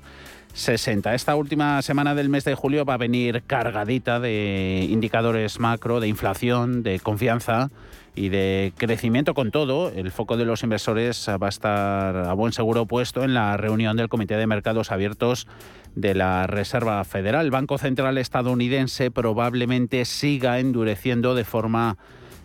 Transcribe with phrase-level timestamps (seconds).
[0.53, 1.13] 60.
[1.13, 6.07] Esta última semana del mes de julio va a venir cargadita de indicadores macro, de
[6.07, 7.69] inflación, de confianza
[8.15, 9.89] y de crecimiento con todo.
[9.89, 13.95] El foco de los inversores va a estar a buen seguro puesto en la reunión
[13.95, 15.47] del Comité de Mercados Abiertos
[15.95, 17.45] de la Reserva Federal.
[17.45, 21.97] El Banco Central estadounidense probablemente siga endureciendo de forma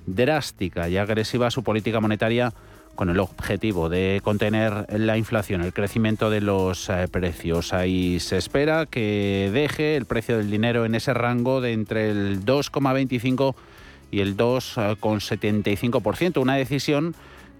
[0.07, 2.53] drástica y agresiva su política monetaria
[2.95, 7.73] con el objetivo de contener la inflación, el crecimiento de los eh, precios.
[7.73, 12.45] Ahí se espera que deje el precio del dinero en ese rango de entre el
[12.45, 13.55] 2,25
[14.11, 16.41] y el 2,75%.
[16.41, 17.15] Una decisión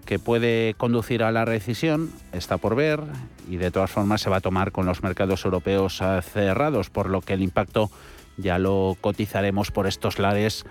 [0.05, 3.01] que puede conducir a la recesión, está por ver
[3.49, 7.09] y de todas formas se va a tomar con los mercados europeos eh, cerrados, por
[7.09, 7.89] lo que el impacto
[8.37, 10.65] ya lo cotizaremos por estos lares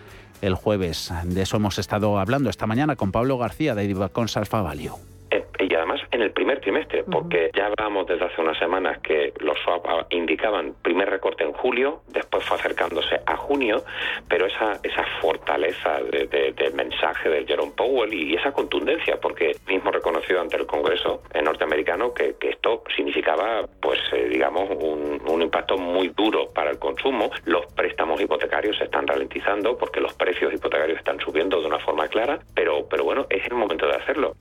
[0.46, 1.12] el jueves.
[1.24, 5.13] De eso hemos estado hablando esta mañana con Pablo García de Divacons Alfa Value eh,
[5.58, 9.58] y además en el primer trimestre, porque ya hablábamos desde hace unas semanas que los
[9.60, 13.84] swap indicaban primer recorte en julio, después fue acercándose a junio,
[14.28, 20.40] pero esa, esa fortaleza del mensaje de Jerome Powell y esa contundencia, porque mismo reconoció
[20.40, 26.50] ante el Congreso norteamericano que, esto significaba, pues eh, digamos, un, un impacto muy duro
[26.52, 27.30] para el consumo.
[27.44, 32.06] Los préstamos hipotecarios se están ralentizando porque los precios hipotecarios están subiendo de una forma
[32.08, 34.34] clara, pero, pero bueno, es el momento de hacerlo.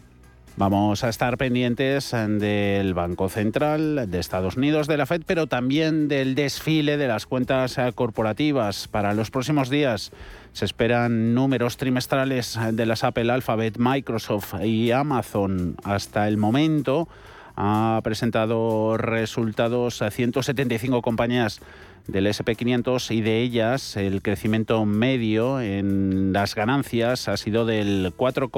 [0.55, 6.07] Vamos a estar pendientes del Banco Central de Estados Unidos, de la Fed, pero también
[6.07, 8.87] del desfile de las cuentas corporativas.
[8.87, 10.11] Para los próximos días
[10.51, 15.75] se esperan números trimestrales de las Apple, Alphabet, Microsoft y Amazon.
[15.83, 17.07] Hasta el momento
[17.55, 21.61] ha presentado resultados a 175 compañías
[22.07, 28.49] del SP500 y de ellas el crecimiento medio en las ganancias ha sido del 4,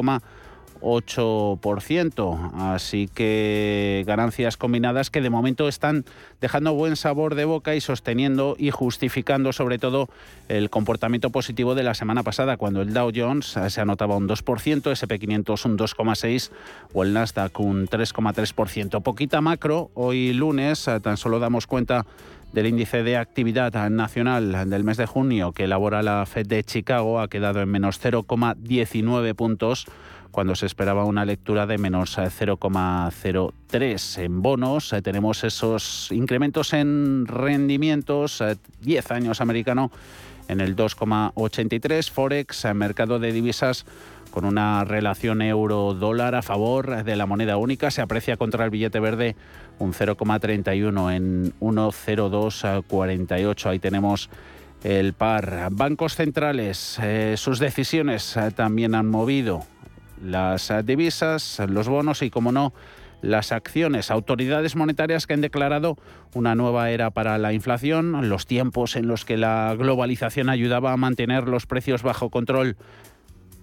[0.85, 2.51] 8%.
[2.53, 6.05] Así que ganancias combinadas que de momento están
[6.39, 10.09] dejando buen sabor de boca y sosteniendo y justificando sobre todo
[10.47, 14.43] el comportamiento positivo de la semana pasada, cuando el Dow Jones se anotaba un 2%,
[14.83, 16.51] SP500 un 2,6%
[16.93, 19.01] o el Nasdaq un 3,3%.
[19.01, 22.05] Poquita macro, hoy lunes tan solo damos cuenta
[22.53, 27.19] del índice de actividad nacional del mes de junio que elabora la Fed de Chicago
[27.19, 29.85] ha quedado en menos 0,19 puntos
[30.35, 34.21] cuando se esperaba una lectura de menos 0,03.
[34.21, 38.43] En bonos eh, tenemos esos incrementos en rendimientos,
[38.81, 39.91] 10 eh, años americano
[40.49, 43.85] en el 2,83, Forex, en mercado de divisas
[44.29, 48.99] con una relación euro-dólar a favor de la moneda única, se aprecia contra el billete
[48.99, 49.37] verde
[49.79, 53.65] un 0,31 en 1,0248.
[53.67, 54.29] Ahí tenemos
[54.83, 55.69] el par.
[55.71, 59.63] Bancos centrales, eh, sus decisiones también han movido
[60.25, 62.73] las divisas, los bonos y, como no,
[63.21, 64.11] las acciones.
[64.11, 65.97] Autoridades monetarias que han declarado
[66.33, 70.97] una nueva era para la inflación, los tiempos en los que la globalización ayudaba a
[70.97, 72.77] mantener los precios bajo control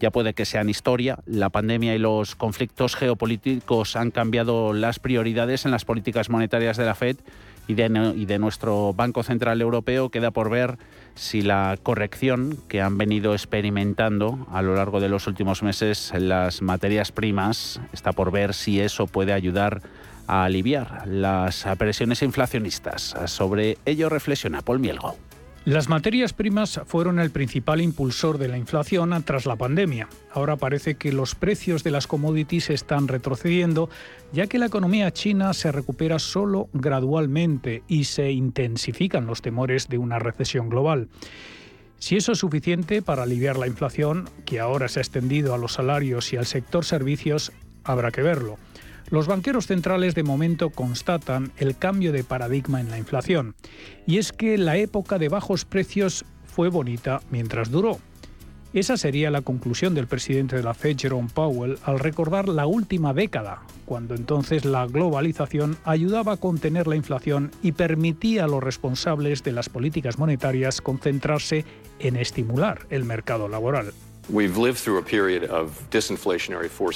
[0.02, 1.20] ya puede que sean historia.
[1.26, 6.84] La pandemia y los conflictos geopolíticos han cambiado las prioridades en las políticas monetarias de
[6.84, 7.18] la Fed
[7.66, 10.10] y de, y de nuestro Banco Central Europeo.
[10.10, 10.78] Queda por ver
[11.14, 16.28] si la corrección que han venido experimentando a lo largo de los últimos meses en
[16.28, 19.82] las materias primas está por ver si eso puede ayudar
[20.26, 23.14] a aliviar las presiones inflacionistas.
[23.26, 25.16] Sobre ello reflexiona Paul Mielgo.
[25.64, 30.08] Las materias primas fueron el principal impulsor de la inflación tras la pandemia.
[30.32, 33.88] Ahora parece que los precios de las commodities están retrocediendo,
[34.32, 39.98] ya que la economía china se recupera solo gradualmente y se intensifican los temores de
[39.98, 41.08] una recesión global.
[41.96, 45.74] Si eso es suficiente para aliviar la inflación, que ahora se ha extendido a los
[45.74, 47.52] salarios y al sector servicios,
[47.84, 48.58] habrá que verlo.
[49.10, 53.54] Los banqueros centrales de momento constatan el cambio de paradigma en la inflación,
[54.06, 57.98] y es que la época de bajos precios fue bonita mientras duró.
[58.72, 63.12] Esa sería la conclusión del presidente de la Fed, Jerome Powell, al recordar la última
[63.12, 69.42] década, cuando entonces la globalización ayudaba a contener la inflación y permitía a los responsables
[69.42, 71.66] de las políticas monetarias concentrarse
[71.98, 73.92] en estimular el mercado laboral.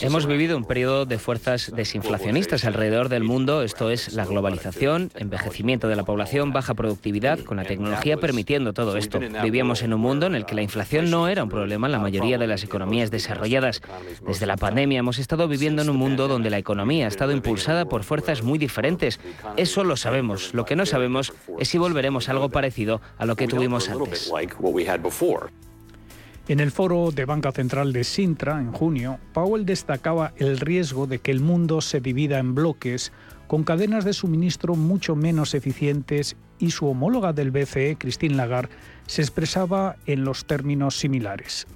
[0.06, 5.88] Hemos vivido un periodo de fuerzas desinflacionistas alrededor del mundo, esto es la globalización, envejecimiento
[5.88, 9.18] de la población, baja productividad, con la tecnología permitiendo todo esto.
[9.42, 11.98] Vivíamos en un mundo en el que la inflación no era un problema en la
[11.98, 13.82] mayoría de las economías desarrolladas.
[14.26, 17.86] Desde la pandemia hemos estado viviendo en un mundo donde la economía ha estado impulsada
[17.86, 19.18] por fuerzas muy diferentes.
[19.56, 20.54] Eso lo sabemos.
[20.54, 24.30] Lo que no sabemos es si volveremos a algo parecido a lo que tuvimos antes.
[26.48, 31.18] En el foro de Banca Central de Sintra, en junio, Powell destacaba el riesgo de
[31.18, 33.10] que el mundo se divida en bloques
[33.48, 38.72] con cadenas de suministro mucho menos eficientes y su homóloga del BCE, Christine Lagarde,
[39.08, 41.66] se expresaba en los términos similares.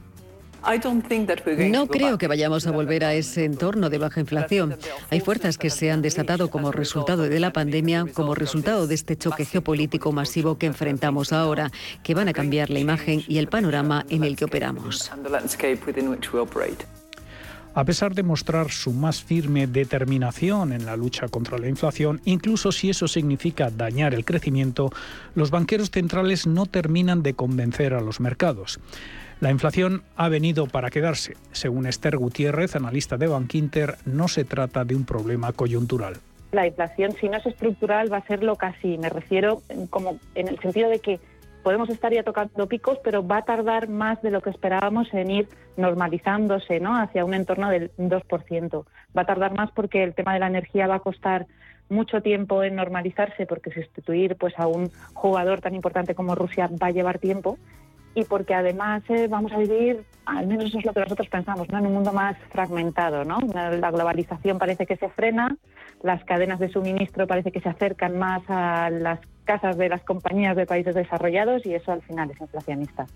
[1.70, 4.76] No creo que vayamos a volver a ese entorno de baja inflación.
[5.10, 9.16] Hay fuerzas que se han desatado como resultado de la pandemia, como resultado de este
[9.16, 11.70] choque geopolítico masivo que enfrentamos ahora,
[12.02, 15.10] que van a cambiar la imagen y el panorama en el que operamos.
[17.72, 22.72] A pesar de mostrar su más firme determinación en la lucha contra la inflación, incluso
[22.72, 24.90] si eso significa dañar el crecimiento,
[25.36, 28.80] los banqueros centrales no terminan de convencer a los mercados.
[29.40, 31.32] La inflación ha venido para quedarse.
[31.52, 36.18] Según Esther Gutiérrez, analista de Bankinter, no se trata de un problema coyuntural.
[36.52, 38.98] La inflación, si no es estructural, va a serlo casi.
[38.98, 41.20] Me refiero como en el sentido de que
[41.62, 45.30] podemos estar ya tocando picos, pero va a tardar más de lo que esperábamos en
[45.30, 45.48] ir
[45.78, 46.98] normalizándose ¿no?
[46.98, 48.84] hacia un entorno del 2%.
[49.16, 51.46] Va a tardar más porque el tema de la energía va a costar
[51.88, 56.88] mucho tiempo en normalizarse, porque sustituir pues, a un jugador tan importante como Rusia va
[56.88, 57.56] a llevar tiempo
[58.14, 61.68] y porque además eh, vamos a vivir, al menos eso es lo que nosotros pensamos,
[61.68, 61.78] ¿no?
[61.78, 63.24] en un mundo más fragmentado.
[63.24, 63.40] ¿no?
[63.54, 65.56] La globalización parece que se frena,
[66.02, 70.56] las cadenas de suministro parece que se acercan más a las casas de las compañías
[70.56, 73.06] de países desarrollados y eso al final es inflacionista.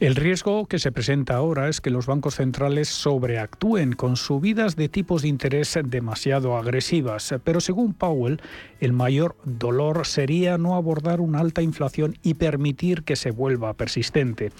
[0.00, 4.88] El riesgo que se presenta ahora es que los bancos centrales sobreactúen con subidas de
[4.88, 8.40] tipos de interés demasiado agresivas, pero según Powell,
[8.80, 14.50] el mayor dolor sería no abordar una alta inflación y permitir que se vuelva persistente.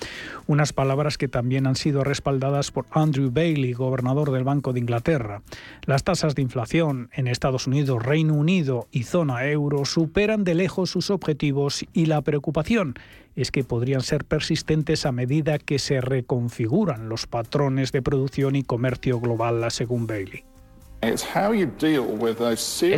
[0.46, 5.42] Unas palabras que también han sido respaldadas por Andrew Bailey, gobernador del Banco de Inglaterra.
[5.84, 10.90] Las tasas de inflación en Estados Unidos, Reino Unido y zona euro superan de lejos
[10.90, 12.94] sus objetivos y la preocupación
[13.36, 18.62] es que podrían ser persistentes a medida que se reconfiguran los patrones de producción y
[18.62, 20.44] comercio global, según Bailey.
[21.02, 21.26] Es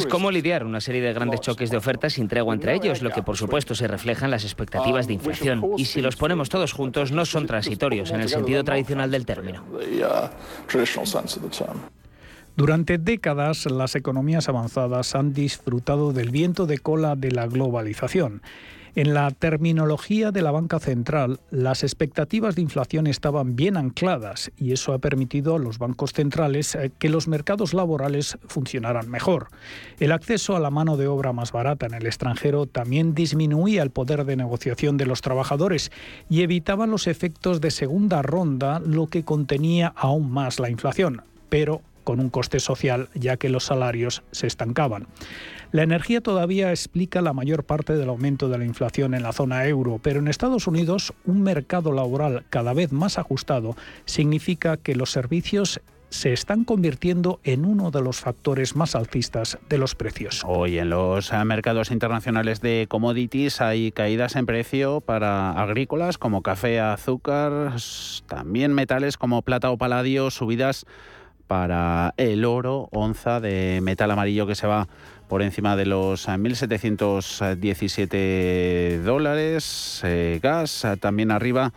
[0.07, 3.23] cómo lidiar una serie de grandes choques de ofertas sin tregua entre ellos, lo que
[3.23, 5.63] por supuesto se refleja en las expectativas de inflación.
[5.77, 9.65] Y si los ponemos todos juntos, no son transitorios en el sentido tradicional del término.
[12.57, 18.41] Durante décadas, las economías avanzadas han disfrutado del viento de cola de la globalización.
[18.97, 24.73] En la terminología de la banca central, las expectativas de inflación estaban bien ancladas y
[24.73, 29.49] eso ha permitido a los bancos centrales eh, que los mercados laborales funcionaran mejor.
[30.01, 33.91] El acceso a la mano de obra más barata en el extranjero también disminuía el
[33.91, 35.93] poder de negociación de los trabajadores
[36.31, 41.21] y evitaba los efectos de segunda ronda, lo que contenía aún más la inflación.
[41.51, 45.07] Pero con un coste social ya que los salarios se estancaban.
[45.77, 49.67] La energía todavía explica la mayor parte del aumento de la inflación en la zona
[49.67, 53.77] euro, pero en Estados Unidos un mercado laboral cada vez más ajustado
[54.07, 59.77] significa que los servicios se están convirtiendo en uno de los factores más alcistas de
[59.77, 60.45] los precios.
[60.47, 66.41] Hoy en los eh, mercados internacionales de commodities hay caídas en precio para agrícolas como
[66.41, 67.75] café, azúcar,
[68.27, 70.87] también metales como plata o paladio, subidas
[71.47, 74.89] para el oro, onza de metal amarillo que se va
[75.29, 80.01] por encima de los 1.717 dólares.
[80.05, 81.73] Eh, gas eh, también arriba.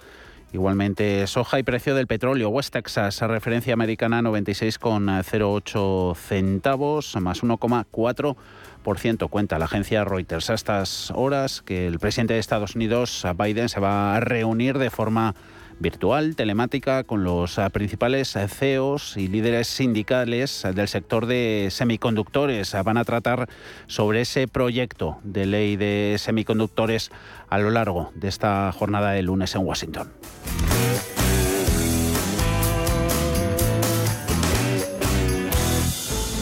[0.51, 2.49] Igualmente soja y precio del petróleo.
[2.49, 9.29] West Texas, referencia americana 96,08 centavos, más 1,4%.
[9.29, 13.79] Cuenta la agencia Reuters a estas horas que el presidente de Estados Unidos, Biden, se
[13.79, 15.35] va a reunir de forma
[15.79, 21.69] virtual, telemática, con los eh, principales eh, CEOs y líderes sindicales eh, del sector de
[21.71, 22.75] semiconductores.
[22.83, 23.49] Van a tratar
[23.87, 27.11] sobre ese proyecto de ley de semiconductores
[27.49, 30.11] a lo largo de esta jornada de lunes en Washington.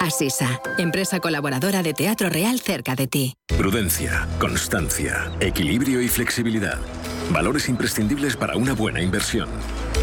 [0.00, 3.34] Asisa, empresa colaboradora de Teatro Real cerca de ti.
[3.56, 6.78] Prudencia, constancia, equilibrio y flexibilidad.
[7.30, 9.48] Valores imprescindibles para una buena inversión.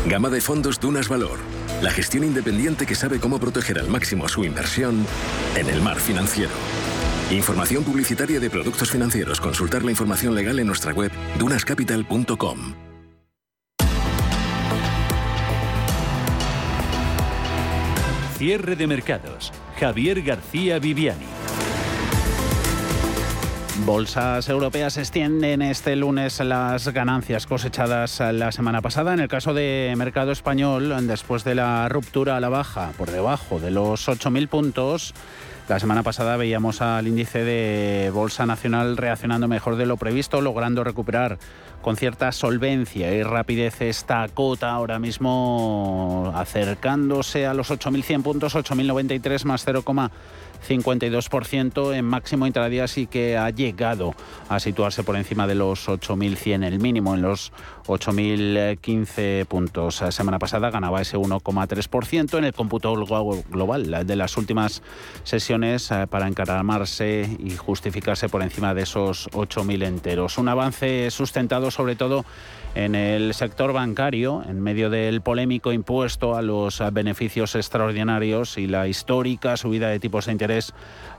[0.07, 1.39] Gama de fondos Dunas Valor.
[1.81, 5.05] La gestión independiente que sabe cómo proteger al máximo su inversión
[5.55, 6.51] en el mar financiero.
[7.31, 9.39] Información publicitaria de productos financieros.
[9.39, 12.75] Consultar la información legal en nuestra web dunascapital.com.
[18.37, 19.53] Cierre de mercados.
[19.81, 21.25] Javier García Viviani.
[23.83, 29.15] Bolsas europeas extienden este lunes las ganancias cosechadas la semana pasada.
[29.15, 33.59] En el caso de mercado español, después de la ruptura a la baja por debajo
[33.59, 35.15] de los 8.000 puntos,
[35.71, 40.83] la semana pasada veíamos al índice de Bolsa Nacional reaccionando mejor de lo previsto, logrando
[40.83, 41.37] recuperar
[41.81, 49.45] con cierta solvencia y rapidez esta cota ahora mismo acercándose a los 8.100 puntos, 8.093
[49.45, 49.83] más 0,
[50.67, 54.13] 52% en máximo intradía sí que ha llegado
[54.49, 57.51] a situarse por encima de los 8.100, el mínimo en los
[57.87, 60.01] 8.015 puntos.
[60.01, 64.81] La semana pasada ganaba ese 1,3% en el cómputo global de las últimas
[65.23, 70.37] sesiones eh, para encaramarse y justificarse por encima de esos 8.000 enteros.
[70.37, 72.25] Un avance sustentado sobre todo
[72.75, 78.87] en el sector bancario, en medio del polémico impuesto a los beneficios extraordinarios y la
[78.87, 80.50] histórica subida de tipos de interés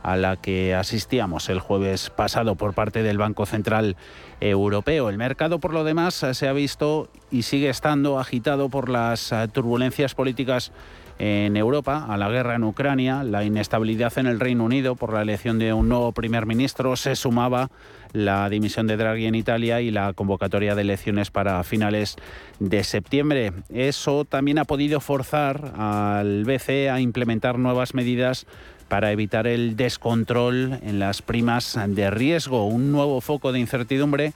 [0.02, 3.96] a la que asistíamos el jueves pasado por parte del Banco Central
[4.40, 5.08] Europeo.
[5.08, 10.14] El mercado, por lo demás, se ha visto y sigue estando agitado por las turbulencias
[10.14, 10.72] políticas
[11.18, 15.22] en Europa, a la guerra en Ucrania, la inestabilidad en el Reino Unido por la
[15.22, 17.70] elección de un nuevo primer ministro, se sumaba
[18.12, 22.16] la dimisión de Draghi en Italia y la convocatoria de elecciones para finales
[22.58, 23.52] de septiembre.
[23.72, 28.46] Eso también ha podido forzar al BCE a implementar nuevas medidas
[28.92, 34.34] para evitar el descontrol en las primas de riesgo, un nuevo foco de incertidumbre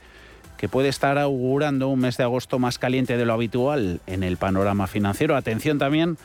[0.57, 4.37] que puede estar augurando un mes de agosto más caliente de lo habitual en el
[4.37, 5.35] panorama financiero.
[5.35, 6.17] Atención también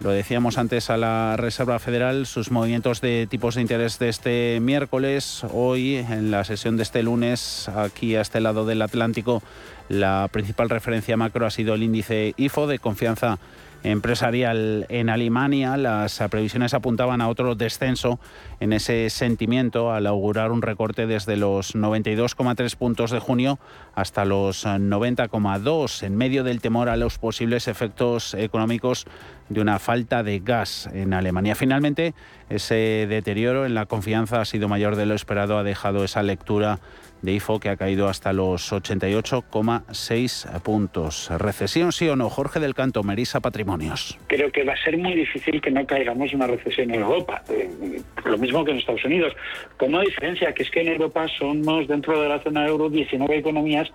[0.00, 4.60] lo decíamos antes a la Reserva Federal, sus movimientos de tipos de interés de este
[4.60, 9.42] miércoles, hoy en la sesión de este lunes, aquí a este lado del Atlántico,
[9.88, 13.38] la principal referencia macro ha sido el índice IFO de confianza
[13.82, 15.76] empresarial en Alemania.
[15.76, 18.18] Las previsiones apuntaban a otro descenso
[18.60, 23.58] en ese sentimiento al augurar un recorte desde los 92,3 puntos de junio
[23.94, 29.06] hasta los 90,2 en medio del temor a los posibles efectos económicos
[29.48, 31.54] de una falta de gas en Alemania.
[31.54, 32.14] Finalmente,
[32.50, 36.78] ese deterioro en la confianza ha sido mayor de lo esperado, ha dejado esa lectura
[37.22, 41.30] de IFO que ha caído hasta los 88,6 puntos.
[41.36, 42.30] ¿Recesión sí o no?
[42.30, 44.18] Jorge del Canto, Merisa Patrimonios.
[44.28, 47.42] Creo que va a ser muy difícil que no caigamos una recesión en Europa.
[47.50, 49.34] Eh, lo mismo que en Estados Unidos.
[49.76, 53.38] Con una diferencia, que es que en Europa somos dentro de la zona euro 19
[53.38, 53.90] economías,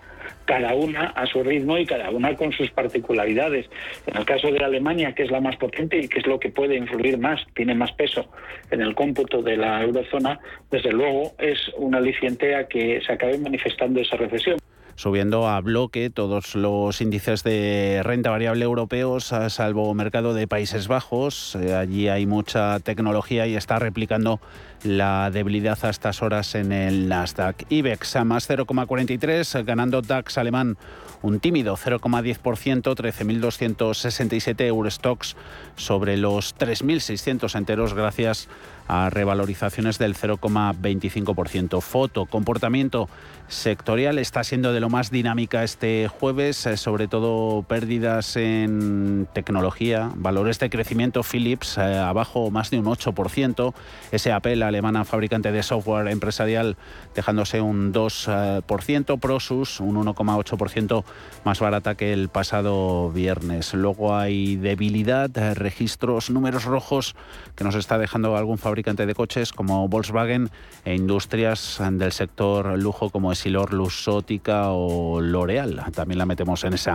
[0.46, 3.70] cada una a su ritmo y cada una con sus particularidades.
[4.08, 6.50] En el caso de Alemania, que es la más potente y que es lo que
[6.50, 8.26] puede influir más, tiene más peso
[8.72, 10.40] en el cómputo de la eurozona,
[10.72, 14.58] desde luego es un aliciente a que se acabe manifestando esa recesión
[14.96, 21.56] subiendo a bloque todos los índices de renta variable europeos, salvo mercado de Países Bajos.
[21.56, 24.40] Eh, allí hay mucha tecnología y está replicando
[24.84, 27.66] la debilidad a estas horas en el Nasdaq.
[27.70, 30.78] IBEX a más 0,43, ganando DAX alemán
[31.24, 35.36] un tímido 0,10%, 13.267 Eurostox
[35.78, 38.50] sobre los 3.600 enteros gracias
[38.88, 41.82] a revalorizaciones del 0,25%.
[41.82, 43.10] Foto, comportamiento
[43.54, 44.20] sectorial.
[44.20, 50.60] Está siendo de lo más dinámica este jueves, eh, sobre todo pérdidas en tecnología, valores
[50.60, 53.74] de crecimiento Philips eh, abajo más de un 8%,
[54.16, 56.78] SAP, la alemana fabricante de software empresarial,
[57.16, 61.04] dejándose un 2%, Prosus un 1,8%
[61.46, 63.74] más barata que el pasado viernes.
[63.74, 67.16] Luego hay debilidad, eh, registros, números rojos
[67.56, 70.50] que nos está dejando algún fabricante de coches como Volkswagen
[70.86, 75.84] e industrias del sector lujo como Esilor, Lusótica o L'Oreal.
[75.94, 76.92] También la metemos en ese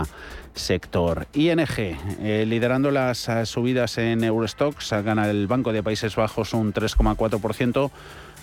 [0.55, 1.27] sector.
[1.33, 6.73] ING, eh, liderando las eh, subidas en Eurostox, gana el Banco de Países Bajos un
[6.73, 7.91] 3,4%.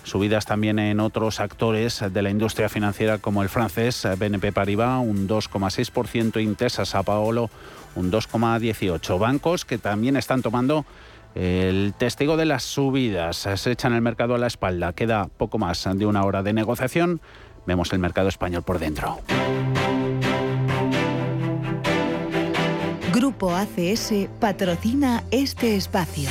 [0.03, 5.27] Subidas también en otros actores de la industria financiera como el francés BNP Paribas, un
[5.27, 7.49] 2,6%, Intesa Sao Paulo,
[7.95, 9.19] un 2,18%.
[9.19, 10.85] Bancos que también están tomando
[11.35, 13.47] el testigo de las subidas.
[13.55, 14.93] Se echan el mercado a la espalda.
[14.93, 17.19] Queda poco más de una hora de negociación.
[17.67, 19.19] Vemos el mercado español por dentro.
[23.13, 26.29] Grupo ACS patrocina este espacio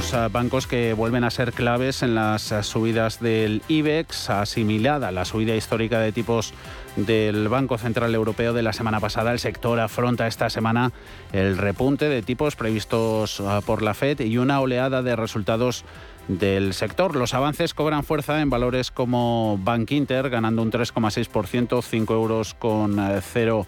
[0.00, 5.12] eh, bancos que vuelven a ser claves en las eh, subidas del IBEX, asimilada a
[5.12, 6.54] la subida histórica de tipos
[6.96, 9.30] del Banco Central Europeo de la semana pasada.
[9.32, 10.92] El sector afronta esta semana
[11.32, 15.84] el repunte de tipos previstos eh, por la Fed y una oleada de resultados
[16.28, 17.14] del sector.
[17.14, 22.98] Los avances cobran fuerza en valores como Bank Inter, ganando un 3,6%, 5 euros con
[23.20, 23.66] 0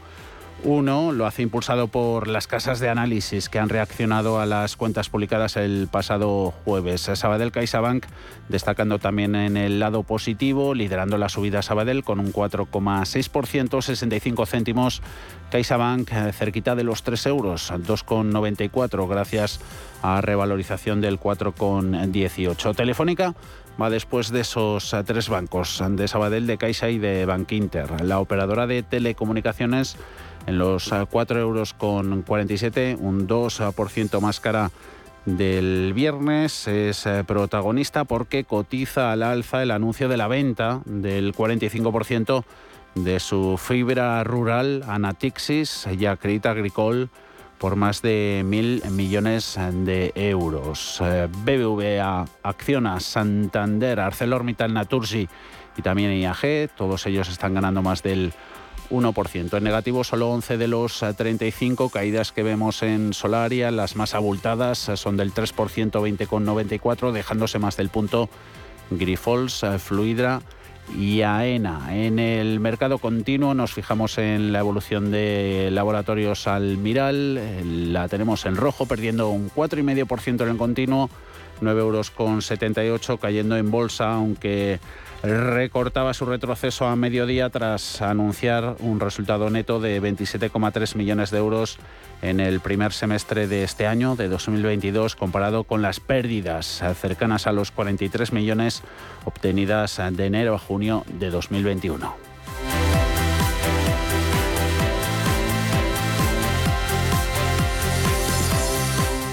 [0.65, 5.09] uno lo hace impulsado por las casas de análisis que han reaccionado a las cuentas
[5.09, 7.11] publicadas el pasado jueves.
[7.15, 8.07] Sabadell CaixaBank
[8.49, 15.03] destacando también en el lado positivo, liderando la subida Sabadell con un 4,6%, 65 céntimos.
[15.51, 19.61] CaixaBank eh, cerquita de los 3 euros, 2,94 gracias
[20.03, 22.75] a revalorización del 4,18.
[22.75, 23.35] Telefónica
[23.81, 28.03] va después de esos eh, tres bancos, de Sabadell, de Caixa y de Bank Inter.
[28.03, 29.97] La operadora de telecomunicaciones
[30.47, 34.71] en los 4 eh, euros con 47, un 2% más cara
[35.27, 36.67] del viernes.
[36.69, 42.45] Es eh, protagonista porque cotiza al alza el anuncio de la venta del 45%
[42.95, 47.09] de su fibra rural Anatixis y Acredita Agricole
[47.59, 51.01] por más de mil millones de euros.
[51.01, 55.29] Eh, BBVA, Acciona, Santander, ArcelorMittal, Naturgy
[55.77, 58.33] y también IAG, todos ellos están ganando más del
[58.93, 59.57] 1%.
[59.57, 64.79] En negativo solo 11 de los 35 caídas que vemos en Solaria, las más abultadas
[64.95, 65.55] son del 3%,
[65.91, 68.29] 20,94, dejándose más del punto
[68.91, 70.43] Grifols, Fluidra
[70.97, 71.97] y AENA.
[71.97, 78.57] En el mercado continuo nos fijamos en la evolución de laboratorios Almiral, la tenemos en
[78.57, 81.09] rojo, perdiendo un 4,5% en el continuo,
[81.61, 84.81] 9,78 euros con 78, cayendo en bolsa, aunque
[85.23, 91.79] recortaba su retroceso a mediodía tras anunciar un resultado neto de 27,3 millones de euros
[92.23, 97.53] en el primer semestre de este año, de 2022, comparado con las pérdidas cercanas a
[97.53, 98.83] los 43 millones
[99.25, 102.32] obtenidas de enero a junio de 2021.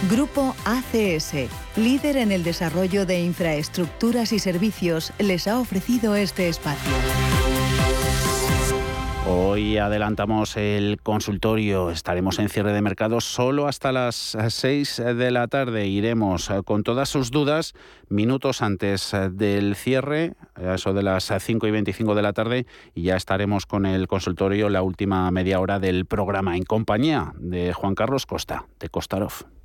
[0.09, 1.35] Grupo ACS,
[1.75, 6.91] líder en el desarrollo de infraestructuras y servicios, les ha ofrecido este espacio.
[9.27, 15.47] Hoy adelantamos el consultorio, estaremos en cierre de mercado solo hasta las 6 de la
[15.47, 15.85] tarde.
[15.85, 17.75] Iremos con todas sus dudas
[18.07, 23.15] minutos antes del cierre, eso de las 5 y 25 de la tarde, y ya
[23.15, 28.25] estaremos con el consultorio la última media hora del programa en compañía de Juan Carlos
[28.25, 29.58] Costa, de Costarov.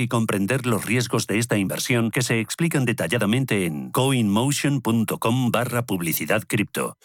[0.00, 6.42] y comprender los riesgos de esta inversión que se explican detalladamente en coinmotion.com barra publicidad
[6.46, 6.96] cripto.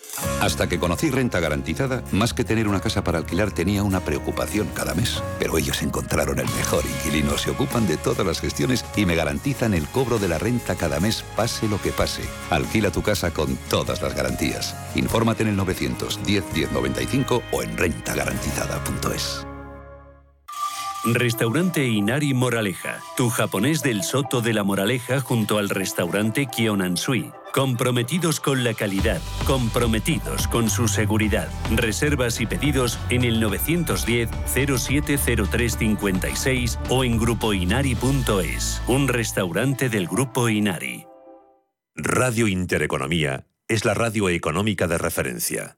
[0.41, 4.67] Hasta que conocí renta garantizada, más que tener una casa para alquilar tenía una preocupación
[4.73, 5.21] cada mes.
[5.39, 9.73] Pero ellos encontraron el mejor inquilino, se ocupan de todas las gestiones y me garantizan
[9.73, 12.23] el cobro de la renta cada mes, pase lo que pase.
[12.49, 14.75] Alquila tu casa con todas las garantías.
[14.95, 19.45] Infórmate en el 910 1095 o en rentagarantizada.es.
[21.13, 27.31] Restaurante Inari Moraleja, tu japonés del Soto de la Moraleja junto al restaurante Kionansui.
[27.53, 31.47] Comprometidos con la calidad, comprometidos con su seguridad.
[31.75, 38.81] Reservas y pedidos en el 910 070356 o en grupoinari.es.
[38.87, 41.05] Un restaurante del Grupo Inari.
[41.95, 45.77] Radio Intereconomía es la radio económica de referencia.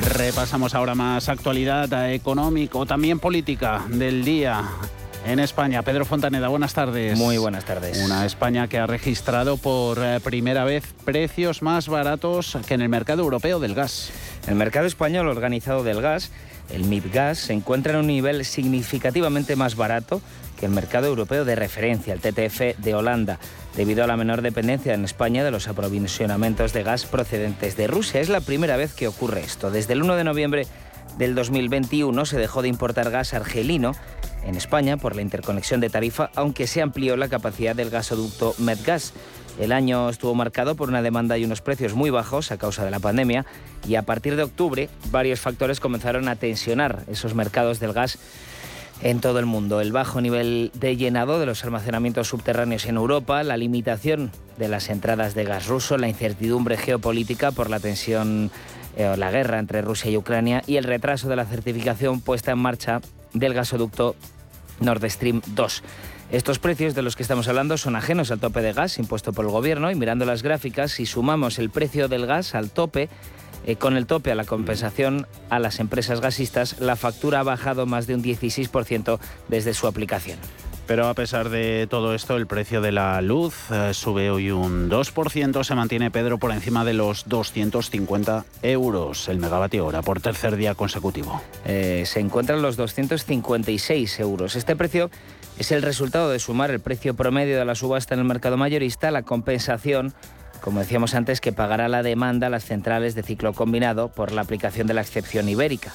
[0.00, 4.64] Repasamos ahora más actualidad económica o también política del día
[5.24, 5.82] en España.
[5.82, 7.16] Pedro Fontaneda, buenas tardes.
[7.16, 8.02] Muy buenas tardes.
[8.04, 12.88] Una España que ha registrado por eh, primera vez precios más baratos que en el
[12.88, 14.10] mercado europeo del gas.
[14.48, 16.32] El mercado español organizado del gas,
[16.70, 20.20] el MIPGAS, se encuentra en un nivel significativamente más barato
[20.58, 23.38] que el mercado europeo de referencia, el TTF de Holanda
[23.76, 28.20] debido a la menor dependencia en España de los aprovisionamientos de gas procedentes de Rusia.
[28.20, 29.70] Es la primera vez que ocurre esto.
[29.70, 30.66] Desde el 1 de noviembre
[31.18, 33.92] del 2021 se dejó de importar gas argelino
[34.44, 39.12] en España por la interconexión de tarifa, aunque se amplió la capacidad del gasoducto Medgas.
[39.58, 42.90] El año estuvo marcado por una demanda y unos precios muy bajos a causa de
[42.90, 43.46] la pandemia
[43.86, 48.18] y a partir de octubre varios factores comenzaron a tensionar esos mercados del gas
[49.04, 49.82] en todo el mundo.
[49.82, 54.88] El bajo nivel de llenado de los almacenamientos subterráneos en Europa, la limitación de las
[54.88, 58.50] entradas de gas ruso, la incertidumbre geopolítica por la tensión
[58.96, 62.52] eh, o la guerra entre Rusia y Ucrania y el retraso de la certificación puesta
[62.52, 63.02] en marcha
[63.34, 64.16] del gasoducto
[64.80, 65.82] Nord Stream 2.
[66.32, 69.44] Estos precios de los que estamos hablando son ajenos al tope de gas impuesto por
[69.44, 73.10] el gobierno y mirando las gráficas, si sumamos el precio del gas al tope,
[73.66, 77.86] eh, con el tope a la compensación a las empresas gasistas, la factura ha bajado
[77.86, 80.38] más de un 16% desde su aplicación.
[80.86, 84.90] Pero a pesar de todo esto, el precio de la luz eh, sube hoy un
[84.90, 90.56] 2%, se mantiene Pedro por encima de los 250 euros el megavatio hora por tercer
[90.56, 91.40] día consecutivo.
[91.64, 94.56] Eh, se encuentran los 256 euros.
[94.56, 95.10] Este precio
[95.58, 99.10] es el resultado de sumar el precio promedio de la subasta en el mercado mayorista,
[99.10, 100.12] la compensación
[100.64, 104.86] como decíamos antes, que pagará la demanda las centrales de ciclo combinado por la aplicación
[104.86, 105.92] de la excepción ibérica.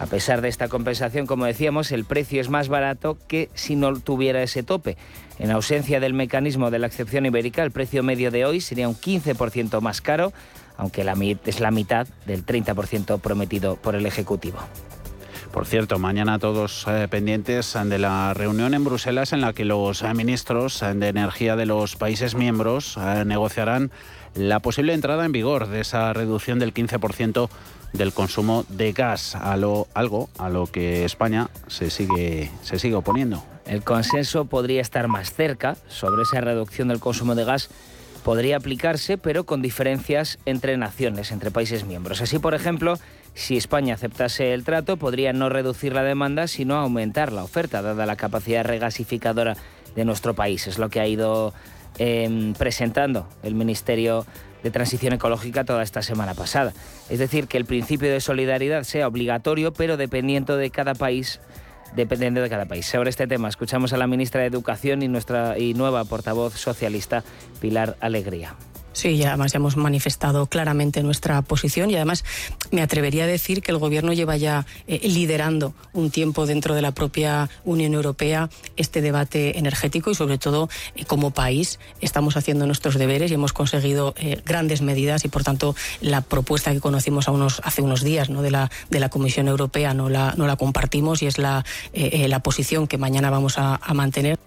[0.00, 3.94] A pesar de esta compensación, como decíamos, el precio es más barato que si no
[4.00, 4.96] tuviera ese tope.
[5.38, 8.96] En ausencia del mecanismo de la excepción ibérica, el precio medio de hoy sería un
[8.96, 10.32] 15% más caro,
[10.78, 11.02] aunque
[11.44, 14.60] es la mitad del 30% prometido por el Ejecutivo.
[15.56, 20.02] Por cierto, mañana todos eh, pendientes de la reunión en Bruselas en la que los
[20.02, 23.90] eh, ministros eh, de energía de los países miembros negociarán
[24.34, 27.48] la posible entrada en vigor de esa reducción del 15%
[27.94, 32.96] del consumo de gas, a lo, algo a lo que España se sigue, se sigue
[32.96, 33.42] oponiendo.
[33.64, 37.70] El consenso podría estar más cerca sobre esa reducción del consumo de gas
[38.26, 42.20] podría aplicarse, pero con diferencias entre naciones, entre países miembros.
[42.20, 42.98] Así, por ejemplo,
[43.36, 48.06] si España aceptase el trato, podría no reducir la demanda, sino aumentar la oferta, dada
[48.06, 49.56] la capacidad regasificadora
[49.94, 50.66] de nuestro país.
[50.66, 51.52] Es lo que ha ido
[51.98, 54.24] em, presentando el Ministerio
[54.62, 56.72] de transición ecológica toda esta semana pasada.
[57.10, 61.38] Es decir, que el principio de solidaridad sea obligatorio, pero dependiendo de cada país
[61.94, 62.84] dependiendo de cada país.
[62.84, 67.22] Sobre este tema escuchamos a la ministra de Educación y nuestra y nueva portavoz socialista
[67.60, 68.56] Pilar Alegría.
[68.96, 72.24] Sí, ya además ya hemos manifestado claramente nuestra posición y además
[72.70, 76.80] me atrevería a decir que el Gobierno lleva ya eh, liderando un tiempo dentro de
[76.80, 82.64] la propia Unión Europea este debate energético y sobre todo eh, como país estamos haciendo
[82.64, 87.28] nuestros deberes y hemos conseguido eh, grandes medidas y por tanto la propuesta que conocimos
[87.28, 91.64] a unos, hace unos días de, la, Comisión Europea no la, compartimos y es la
[92.42, 94.38] posición que mañana vamos a mantener.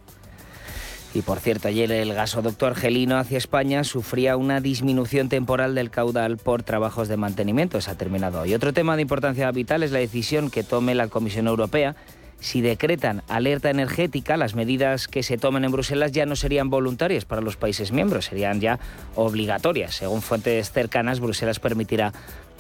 [1.14, 6.38] Y por cierto, ayer el gasoducto argelino hacia España sufría una disminución temporal del caudal
[6.38, 7.82] por trabajos de mantenimiento.
[7.82, 11.08] Se ha terminado Y Otro tema de importancia vital es la decisión que tome la
[11.08, 11.96] Comisión Europea.
[12.40, 17.26] Si decretan alerta energética, las medidas que se tomen en Bruselas ya no serían voluntarias
[17.26, 18.80] para los países miembros, serían ya
[19.16, 19.96] obligatorias.
[19.96, 22.14] Según fuentes cercanas, Bruselas permitirá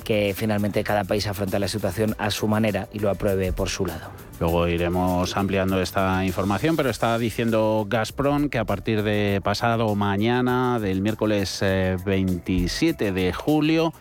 [0.03, 3.85] que finalmente cada país afronte la situación a su manera y lo apruebe por su
[3.85, 4.11] lado.
[4.39, 10.79] Luego iremos ampliando esta información, pero está diciendo Gazprom que a partir de pasado mañana,
[10.79, 13.93] del miércoles 27 eh, de julio,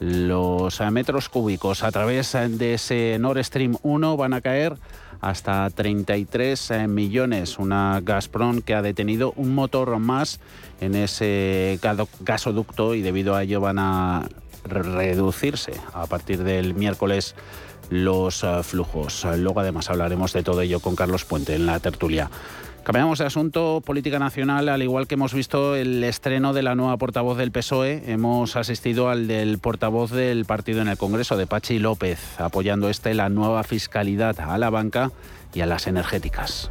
[0.00, 4.76] los eh, metros cúbicos a través de ese Nord Stream 1 van a caer
[5.20, 7.58] hasta 33 eh, millones.
[7.58, 10.40] Una Gazprom que ha detenido un motor más
[10.80, 11.78] en ese
[12.20, 14.28] gasoducto y debido a ello van a
[14.64, 17.34] reducirse a partir del miércoles
[17.90, 19.26] los eh, flujos.
[19.36, 22.30] Luego además hablaremos de todo ello con Carlos Puente en la tertulia.
[22.84, 26.98] Cambiamos de asunto, política nacional, al igual que hemos visto el estreno de la nueva
[26.98, 31.78] portavoz del PSOE, hemos asistido al del portavoz del partido en el Congreso, de Pachi
[31.78, 35.12] López, apoyando este la nueva fiscalidad a la banca
[35.54, 36.70] y a las energéticas.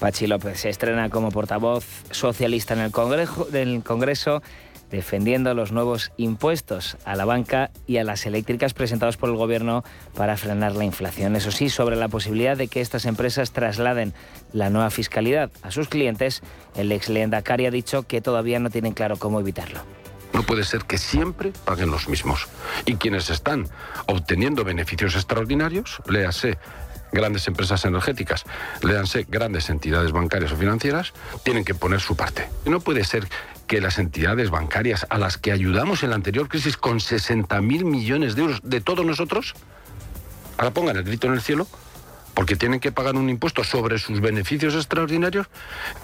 [0.00, 4.42] Pachi López se estrena como portavoz socialista en el Congreso, del Congreso
[4.96, 9.84] defendiendo los nuevos impuestos a la banca y a las eléctricas presentados por el Gobierno
[10.16, 11.36] para frenar la inflación.
[11.36, 14.14] Eso sí, sobre la posibilidad de que estas empresas trasladen
[14.52, 16.42] la nueva fiscalidad a sus clientes,
[16.74, 19.80] el ex Lehendakari ha dicho que todavía no tienen claro cómo evitarlo.
[20.32, 22.48] No puede ser que siempre paguen los mismos.
[22.84, 23.68] Y quienes están
[24.06, 26.58] obteniendo beneficios extraordinarios, léase
[27.12, 28.44] grandes empresas energéticas,
[28.82, 32.48] léanse grandes entidades bancarias o financieras, tienen que poner su parte.
[32.64, 33.28] No puede ser
[33.66, 37.84] que las entidades bancarias a las que ayudamos en la anterior crisis con 60 mil
[37.84, 39.54] millones de euros de todos nosotros,
[40.56, 41.66] ahora pongan el grito en el cielo
[42.34, 45.46] porque tienen que pagar un impuesto sobre sus beneficios extraordinarios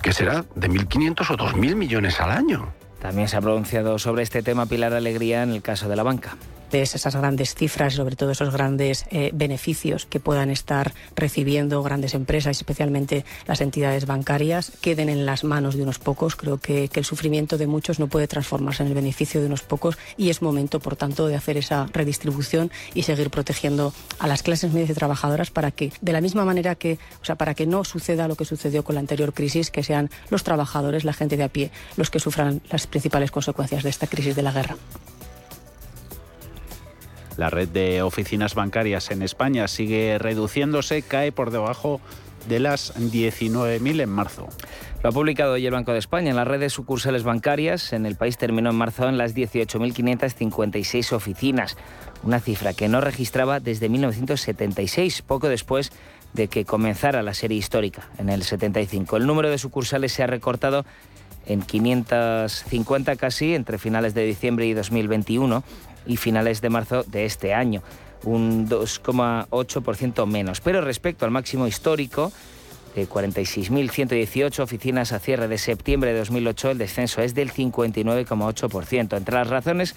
[0.03, 2.73] que será de 1.500 o 2.000 millones al año.
[3.01, 6.37] También se ha pronunciado sobre este tema Pilar Alegría en el caso de la banca
[6.81, 12.57] esas grandes cifras, sobre todo esos grandes eh, beneficios que puedan estar recibiendo grandes empresas,
[12.57, 16.37] especialmente las entidades bancarias, queden en las manos de unos pocos.
[16.37, 19.99] Creo que, el sufrimiento de muchos no puede transformarse en el beneficio de unos pocos
[20.17, 24.73] y es momento, por tanto, de hacer esa redistribución y seguir protegiendo a las clases
[24.73, 27.85] medias y trabajadoras para que, de la misma manera que, o sea, para que no
[27.85, 31.45] suceda lo que sucedió con la anterior crisis, que sean los trabajadores, la gente de
[31.45, 34.77] a pie, los que sufran las principales consecuencias de esta crisis de la guerra.
[37.37, 42.01] La red de oficinas bancarias en España sigue reduciéndose, cae por debajo
[42.49, 44.49] de las 19.000 en marzo.
[45.03, 46.31] Lo ha publicado hoy el Banco de España.
[46.31, 51.13] En la red de sucursales bancarias en el país terminó en marzo en las 18.556
[51.13, 51.77] oficinas,
[52.23, 55.91] una cifra que no registraba desde 1976, poco después
[56.35, 59.17] de que comenzara la serie histórica, en el 75.
[59.17, 60.85] El número de sucursales se ha recortado
[61.47, 65.65] en 550 casi entre finales de diciembre y 2021
[66.07, 67.83] y finales de marzo de este año,
[68.25, 70.61] un 2,8% menos.
[70.61, 72.33] Pero respecto al máximo histórico,
[72.95, 79.17] de 46.118 oficinas a cierre de septiembre de 2008, el descenso es del 59,8%.
[79.17, 79.95] Entre las razones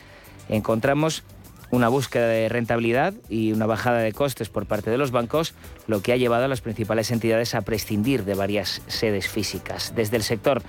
[0.50, 1.24] encontramos
[1.72, 5.54] una búsqueda de rentabilidad y una bajada de costes por parte de los bancos,
[5.88, 9.94] lo que ha llevado a las principales entidades a prescindir de varias sedes físicas.
[9.96, 10.62] Desde el sector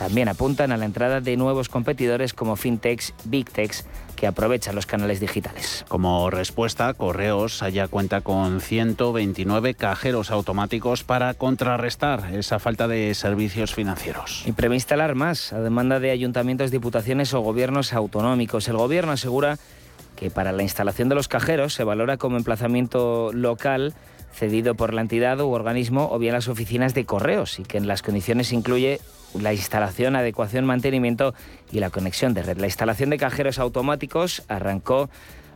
[0.00, 3.84] también apuntan a la entrada de nuevos competidores como fintechs, big techs,
[4.16, 5.84] que aprovechan los canales digitales.
[5.88, 13.74] Como respuesta, Correos ya cuenta con 129 cajeros automáticos para contrarrestar esa falta de servicios
[13.74, 14.42] financieros.
[14.46, 18.68] Y prevé instalar más a demanda de ayuntamientos, diputaciones o gobiernos autonómicos.
[18.68, 19.58] El gobierno asegura
[20.16, 23.92] que para la instalación de los cajeros se valora como emplazamiento local
[24.32, 27.86] cedido por la entidad u organismo o bien las oficinas de correos y que en
[27.86, 29.00] las condiciones incluye
[29.38, 31.34] la instalación, adecuación, mantenimiento
[31.70, 32.58] y la conexión de red.
[32.58, 35.08] La instalación de cajeros automáticos arrancó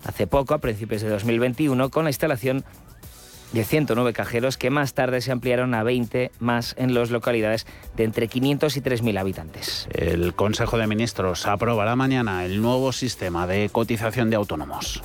[0.05, 2.65] hace poco, a principios de 2021, con la instalación
[3.53, 8.05] de 109 cajeros que más tarde se ampliaron a 20 más en las localidades de
[8.05, 9.89] entre 500 y 3.000 habitantes.
[9.93, 15.03] El Consejo de Ministros aprobará mañana el nuevo sistema de cotización de autónomos.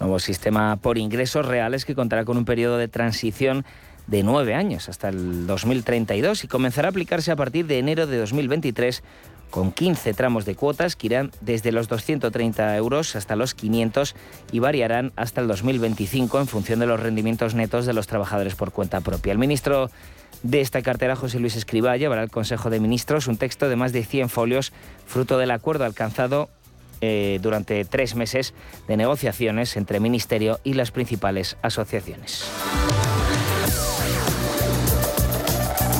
[0.00, 3.64] Nuevo sistema por ingresos reales que contará con un periodo de transición
[4.06, 8.18] de nueve años hasta el 2032 y comenzará a aplicarse a partir de enero de
[8.18, 9.02] 2023
[9.50, 14.16] con 15 tramos de cuotas que irán desde los 230 euros hasta los 500
[14.50, 18.72] y variarán hasta el 2025 en función de los rendimientos netos de los trabajadores por
[18.72, 19.32] cuenta propia.
[19.32, 19.90] El ministro
[20.42, 23.92] de esta cartera, José Luis Escribá, llevará al Consejo de Ministros un texto de más
[23.92, 24.72] de 100 folios,
[25.06, 26.50] fruto del acuerdo alcanzado
[27.00, 28.54] eh, durante tres meses
[28.88, 32.50] de negociaciones entre Ministerio y las principales asociaciones.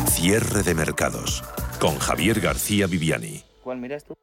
[0.09, 1.45] Cierre de mercados
[1.79, 3.43] con Javier García Viviani.
[3.63, 4.15] ¿Cuál miras tú?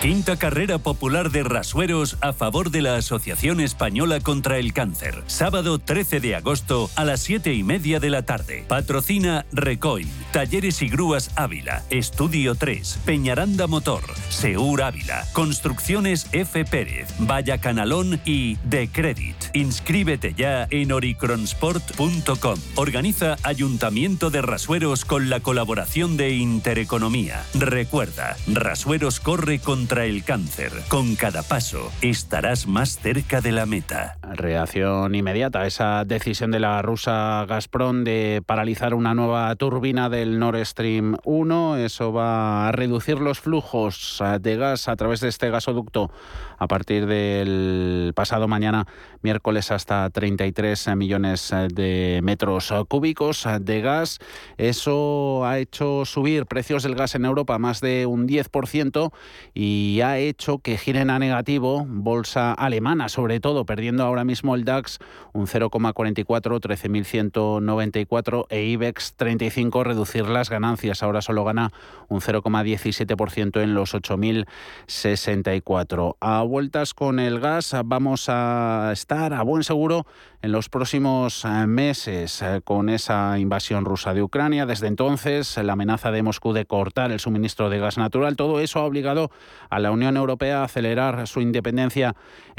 [0.00, 5.24] Quinta carrera popular de rasueros a favor de la Asociación Española contra el Cáncer.
[5.26, 8.64] Sábado 13 de agosto a las 7 y media de la tarde.
[8.68, 16.64] Patrocina Recoil, Talleres y Grúas Ávila, Estudio 3, Peñaranda Motor, Seur Ávila, Construcciones F.
[16.64, 19.36] Pérez, Vaya Canalón y The Credit.
[19.54, 22.58] Inscríbete ya en oricronsport.com.
[22.76, 27.44] Organiza Ayuntamiento de Rasueros con la colaboración de Intereconomía.
[27.54, 30.72] Recuerda, Rasueros corre contra el cáncer.
[30.88, 34.17] Con cada paso estarás más cerca de la meta.
[34.34, 40.64] Reacción inmediata esa decisión de la rusa Gazprom de paralizar una nueva turbina del Nord
[40.64, 41.76] Stream 1.
[41.78, 46.10] Eso va a reducir los flujos de gas a través de este gasoducto
[46.58, 48.86] a partir del pasado mañana,
[49.22, 54.18] miércoles, hasta 33 millones de metros cúbicos de gas.
[54.56, 59.12] Eso ha hecho subir precios del gas en Europa más de un 10%
[59.54, 64.64] y ha hecho que giren a negativo bolsa alemana, sobre todo perdiendo ahora mismo el
[64.64, 64.98] DAX
[65.32, 71.02] un 0,44, 13.194 e IBEX 35 reducir las ganancias.
[71.02, 71.72] Ahora solo gana
[72.08, 76.16] un 0,17% en los 8.064.
[76.20, 80.06] A vueltas con el gas vamos a estar a buen seguro
[80.40, 84.66] en los próximos eh, meses eh, con esa invasión rusa de Ucrania.
[84.66, 88.78] Desde entonces, la amenaza de Moscú de cortar el suministro de gas natural, todo eso
[88.78, 89.32] ha obligado
[89.68, 92.14] a la Unión Europea a acelerar su independencia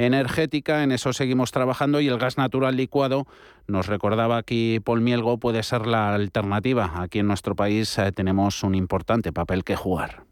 [0.05, 0.83] energética.
[0.83, 3.27] En eso seguimos trabajando y el gas natural licuado,
[3.67, 6.93] nos recordaba aquí Paul Mielgo, puede ser la alternativa.
[6.95, 10.23] Aquí en nuestro país eh, tenemos un importante papel que jugar.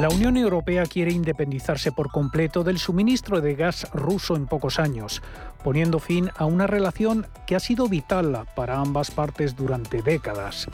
[0.00, 5.22] La Unión Europea quiere independizarse por completo del suministro de gas ruso en pocos años,
[5.62, 10.66] poniendo fin a una relación que ha sido vital para ambas partes durante décadas.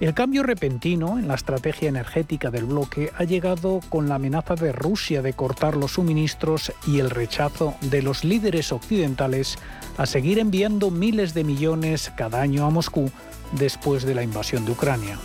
[0.00, 4.72] El cambio repentino en la estrategia energética del bloque ha llegado con la amenaza de
[4.72, 9.56] Rusia de cortar los suministros y el rechazo de los líderes occidentales
[9.96, 13.10] a seguir enviando miles de millones cada año a Moscú
[13.52, 15.16] después de la invasión de Ucrania.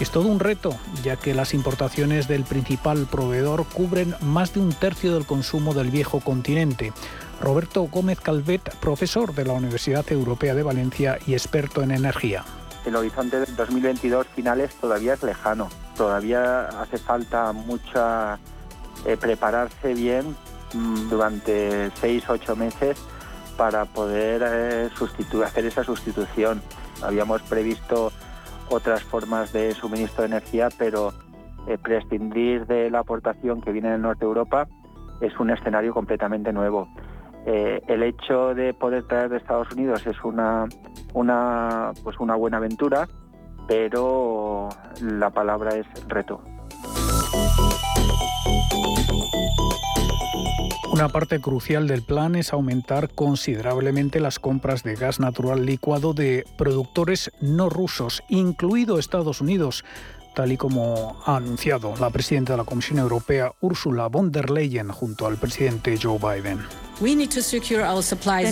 [0.00, 4.72] Es todo un reto, ya que las importaciones del principal proveedor cubren más de un
[4.72, 6.92] tercio del consumo del viejo continente.
[7.42, 12.44] Roberto Gómez Calvet, profesor de la Universidad Europea de Valencia y experto en energía.
[12.88, 15.68] El horizonte de 2022 finales todavía es lejano.
[15.94, 18.38] Todavía hace falta mucha
[19.04, 20.34] eh, prepararse bien
[20.72, 22.96] mm, durante seis, ocho meses
[23.58, 24.90] para poder eh,
[25.44, 26.62] hacer esa sustitución.
[27.02, 28.10] Habíamos previsto
[28.70, 31.12] otras formas de suministro de energía, pero
[31.66, 34.66] eh, prescindir de la aportación que viene del norte de Europa
[35.20, 36.88] es un escenario completamente nuevo.
[37.50, 40.66] Eh, el hecho de poder traer de Estados Unidos es una,
[41.14, 43.08] una, pues una buena aventura,
[43.66, 44.68] pero
[45.00, 46.42] la palabra es reto.
[50.92, 56.44] Una parte crucial del plan es aumentar considerablemente las compras de gas natural licuado de
[56.58, 59.86] productores no rusos, incluido Estados Unidos,
[60.34, 64.90] tal y como ha anunciado la presidenta de la Comisión Europea, Ursula von der Leyen,
[64.90, 66.58] junto al presidente Joe Biden.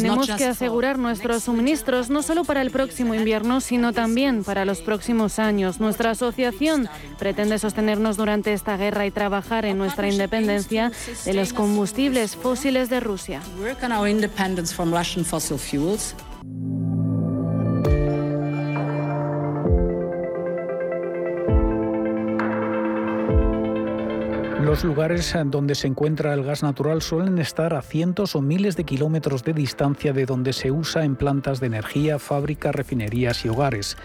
[0.01, 4.81] Tenemos que asegurar nuestros suministros no solo para el próximo invierno, sino también para los
[4.81, 5.81] próximos años.
[5.81, 10.93] Nuestra asociación pretende sostenernos durante esta guerra y trabajar en nuestra independencia
[11.25, 13.41] de los combustibles fósiles de Rusia.
[24.77, 28.85] Los lugares donde se encuentra el gas natural suelen estar a cientos o miles de
[28.85, 33.97] kilómetros de distancia de donde se usa en plantas de energía, fábricas, refinerías y hogares.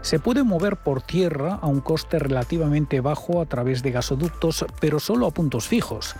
[0.00, 4.98] Se puede mover por tierra a un coste relativamente bajo a través de gasoductos, pero
[4.98, 6.14] solo a puntos fijos.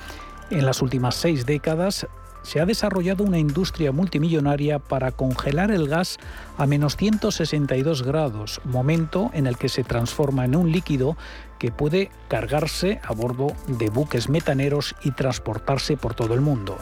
[0.51, 2.07] En las últimas seis décadas
[2.45, 6.19] se ha desarrollado una industria multimillonaria para congelar el gas
[6.57, 11.17] a menos 162 grados, momento en el que se transforma en un líquido
[11.59, 16.79] que puede cargarse a bordo de buques metaneros y transportarse por todo el mundo.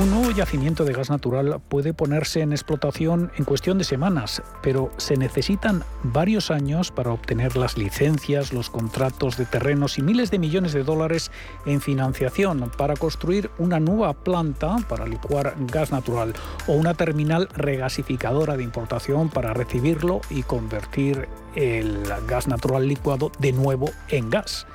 [0.00, 4.90] Un nuevo yacimiento de gas natural puede ponerse en explotación en cuestión de semanas, pero
[4.96, 10.38] se necesitan varios años para obtener las licencias, los contratos de terrenos y miles de
[10.38, 11.30] millones de dólares
[11.66, 16.32] en financiación para construir una nueva planta para licuar gas natural
[16.66, 23.52] o una terminal regasificadora de importación para recibirlo y convertir el gas natural licuado de
[23.52, 24.66] nuevo en gas.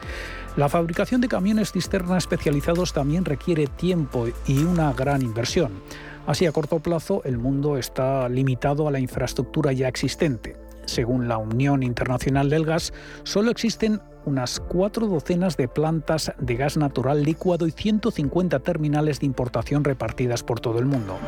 [0.58, 5.84] La fabricación de camiones cisterna especializados también requiere tiempo y una gran inversión.
[6.26, 10.58] Así, a corto plazo, el mundo está limitado a la infraestructura ya existente.
[10.86, 12.92] Según la Unión Internacional del Gas,
[13.22, 19.28] solo existen unas cuatro docenas de plantas de gas natural licuado y 150 terminales de
[19.28, 21.20] importación repartidas por todo el mundo.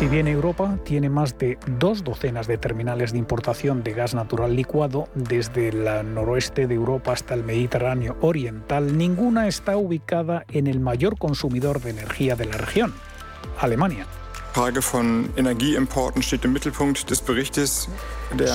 [0.00, 4.56] Si bien Europa tiene más de dos docenas de terminales de importación de gas natural
[4.56, 5.84] licuado, desde el
[6.14, 11.90] noroeste de Europa hasta el Mediterráneo oriental, ninguna está ubicada en el mayor consumidor de
[11.90, 12.94] energía de la región,
[13.60, 14.06] Alemania.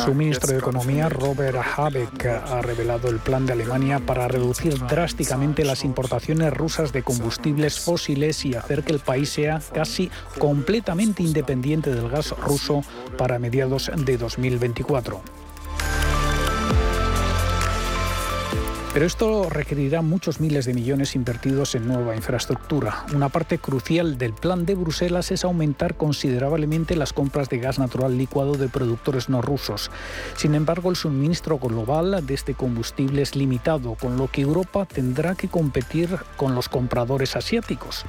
[0.04, 5.64] Su ministro de Economía, Robert Habeck, ha revelado el plan de Alemania para reducir drásticamente
[5.64, 11.94] las importaciones rusas de combustibles fósiles y hacer que el país sea casi completamente independiente
[11.94, 12.84] del gas ruso
[13.18, 15.45] para mediados de 2024.
[18.96, 23.06] Pero esto requerirá muchos miles de millones invertidos en nueva infraestructura.
[23.14, 28.18] Una parte crucial del plan de Bruselas es aumentar considerablemente las compras de gas natural
[28.18, 29.92] licuado de productores no rusos.
[30.38, 35.36] Sin embargo, el suministro global de este combustible es limitado, con lo que Europa tendrá
[35.36, 38.06] que competir con los compradores asiáticos.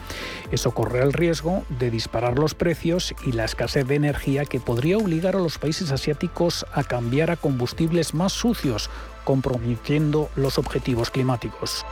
[0.53, 4.99] Eso corre el riesgo de disparar los precios y la escasez de energía que podría
[4.99, 8.89] obligar a los países asiáticos a cambiar a combustibles más sucios
[9.27, 11.85] comprometiendo los objetivos climáticos.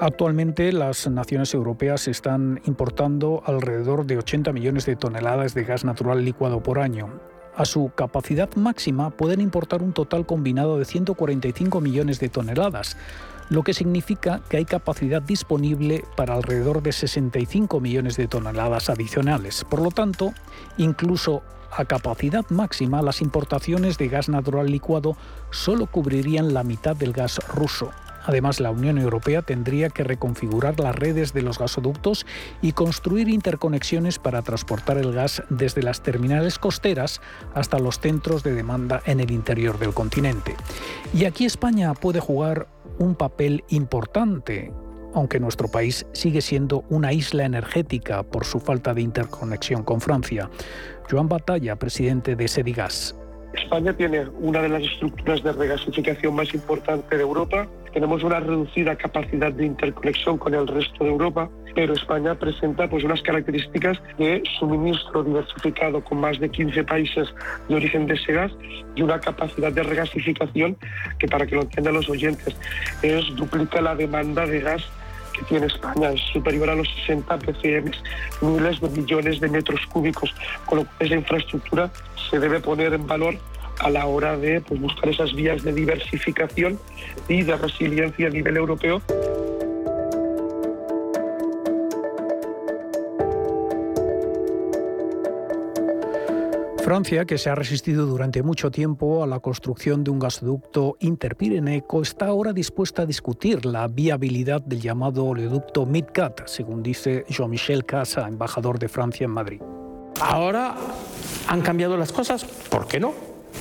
[0.00, 6.24] Actualmente las naciones europeas están importando alrededor de 80 millones de toneladas de gas natural
[6.24, 7.20] licuado por año.
[7.54, 12.96] A su capacidad máxima pueden importar un total combinado de 145 millones de toneladas,
[13.52, 19.66] lo que significa que hay capacidad disponible para alrededor de 65 millones de toneladas adicionales.
[19.68, 20.32] Por lo tanto,
[20.78, 25.18] incluso a capacidad máxima, las importaciones de gas natural licuado
[25.50, 27.90] solo cubrirían la mitad del gas ruso.
[28.24, 32.24] Además, la Unión Europea tendría que reconfigurar las redes de los gasoductos
[32.62, 37.20] y construir interconexiones para transportar el gas desde las terminales costeras
[37.54, 40.54] hasta los centros de demanda en el interior del continente.
[41.12, 42.68] Y aquí España puede jugar
[43.02, 44.72] un papel importante
[45.14, 50.48] aunque nuestro país sigue siendo una isla energética por su falta de interconexión con Francia.
[51.10, 53.14] Joan Batalla, presidente de Sedigas.
[53.52, 57.68] España tiene una de las estructuras de regasificación más importante de Europa.
[57.92, 63.04] Tenemos una reducida capacidad de interconexión con el resto de Europa, pero España presenta pues,
[63.04, 67.28] unas características de suministro diversificado con más de 15 países
[67.68, 68.52] de origen de ese gas
[68.94, 70.76] y una capacidad de regasificación
[71.18, 72.54] que, para que lo entiendan los oyentes,
[73.02, 74.82] es duplica la demanda de gas
[75.32, 77.90] que tiene España es superior a los 60 ppm,
[78.42, 80.34] miles de millones de metros cúbicos,
[80.66, 81.90] con lo que esa infraestructura
[82.30, 83.34] se debe poner en valor
[83.80, 86.78] a la hora de pues, buscar esas vías de diversificación
[87.28, 89.02] y de resiliencia a nivel europeo.
[96.82, 102.02] Francia, que se ha resistido durante mucho tiempo a la construcción de un gasoducto interpirenaico,
[102.02, 108.26] está ahora dispuesta a discutir la viabilidad del llamado oleoducto MidCat, según dice Jean-Michel Casa,
[108.26, 109.60] embajador de Francia en Madrid.
[110.20, 110.74] Ahora
[111.46, 113.14] han cambiado las cosas, ¿por qué no?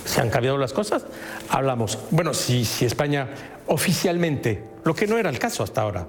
[0.04, 1.06] Se han cambiado las cosas.
[1.50, 3.28] Hablamos, bueno, si, si España
[3.68, 6.08] oficialmente, lo que no era el caso hasta ahora,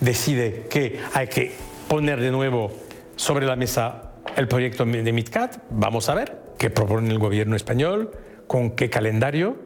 [0.00, 1.54] decide que hay que
[1.86, 2.72] poner de nuevo
[3.14, 8.10] sobre la mesa el proyecto de MidCat, vamos a ver qué propone el gobierno español,
[8.46, 9.56] con qué calendario,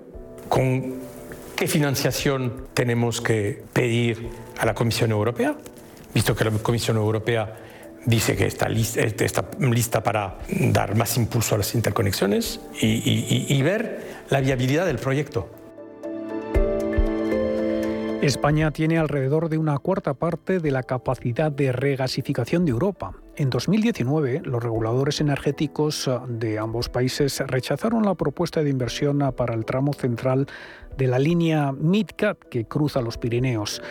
[0.48, 1.00] con
[1.56, 5.56] qué financiación tenemos que pedir a la Comisión Europea,
[6.12, 7.56] visto que la Comisión Europea
[8.06, 14.86] dice que está lista, para dar más impulso a las interconexiones y ver la viabilidad
[14.86, 15.48] del proyecto.
[18.22, 23.12] España tiene alrededor de una cuarta parte de la capacidad de regasificación de Europa.
[23.36, 29.64] En 2019, los reguladores energéticos de ambos países rechazaron la propuesta de inversión para el
[29.64, 30.46] tramo central
[30.96, 33.82] de la línea MidCat que cruza los Pirineos.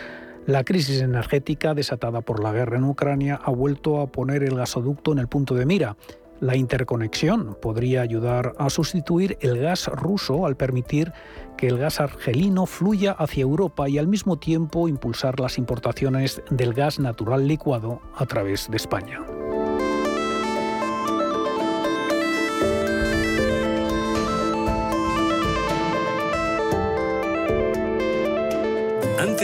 [0.46, 5.12] La crisis energética desatada por la guerra en Ucrania ha vuelto a poner el gasoducto
[5.12, 5.96] en el punto de mira.
[6.40, 11.12] La interconexión podría ayudar a sustituir el gas ruso al permitir
[11.56, 16.74] que el gas argelino fluya hacia Europa y al mismo tiempo impulsar las importaciones del
[16.74, 19.20] gas natural licuado a través de España.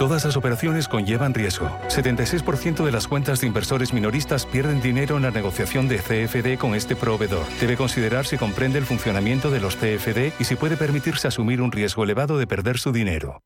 [0.00, 1.68] Todas las operaciones conllevan riesgo.
[1.88, 6.74] 76% de las cuentas de inversores minoristas pierden dinero en la negociación de CFD con
[6.74, 7.44] este proveedor.
[7.60, 11.70] Debe considerar si comprende el funcionamiento de los CFD y si puede permitirse asumir un
[11.70, 13.42] riesgo elevado de perder su dinero.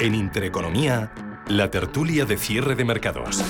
[0.00, 1.12] En Intereconomía,
[1.48, 3.42] la tertulia de cierre de mercados.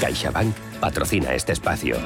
[0.00, 1.96] CaixaBank patrocina este espacio.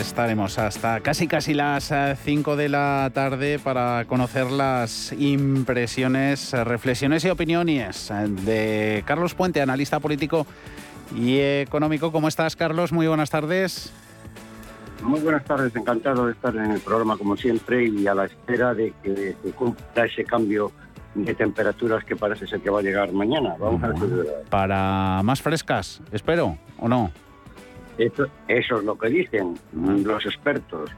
[0.00, 1.90] Estaremos hasta casi casi las
[2.22, 9.34] 5 eh, de la tarde para conocer las impresiones, reflexiones y opiniones eh, de Carlos
[9.34, 10.46] Puente, analista político
[11.16, 12.12] y económico.
[12.12, 12.92] ¿Cómo estás, Carlos?
[12.92, 13.90] Muy buenas tardes.
[15.02, 18.74] Muy buenas tardes, encantado de estar en el programa como siempre y a la espera
[18.74, 20.72] de que se cumpla ese cambio
[21.14, 23.54] de temperaturas que parece ser que va a llegar mañana.
[23.58, 24.44] Vamos a ver.
[24.50, 27.10] Para más frescas, espero, ¿o no?
[27.98, 30.90] Eso, es lo que dicen los expertos.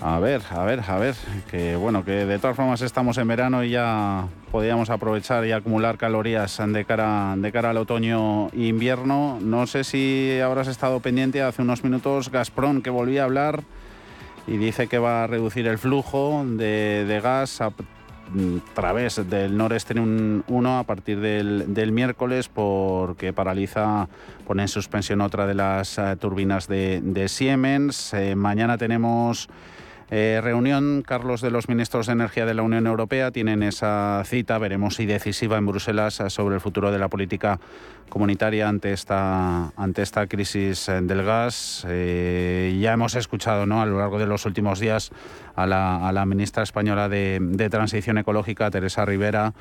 [0.00, 1.16] A ver, a ver, a ver,
[1.50, 5.98] que bueno, que de todas formas estamos en verano y ya podíamos aprovechar y acumular
[5.98, 9.38] calorías de cara, de cara al otoño e invierno.
[9.40, 13.64] No sé si habrás estado pendiente hace unos minutos Gazprom que volvía a hablar
[14.46, 17.72] y dice que va a reducir el flujo de, gas a,
[18.74, 24.08] través del Nord Stream 1 a partir del, miércoles porque paraliza,
[24.46, 28.14] pone en suspensión otra de las eh, turbinas de, Siemens.
[28.14, 29.48] Eh, mañana tenemos
[30.10, 33.30] eh, reunión, Carlos, de los ministros de Energía de la Unión Europea.
[33.30, 37.60] Tienen esa cita, veremos si decisiva en Bruselas, sobre el futuro de la política
[38.08, 41.86] comunitaria ante esta, ante esta crisis eh, del gas.
[41.86, 43.80] ya hemos escuchado ¿no?
[43.80, 45.10] a lo largo de los últimos días
[45.56, 49.52] a la, a la ministra española de, de Transición Ecológica, Teresa Rivera,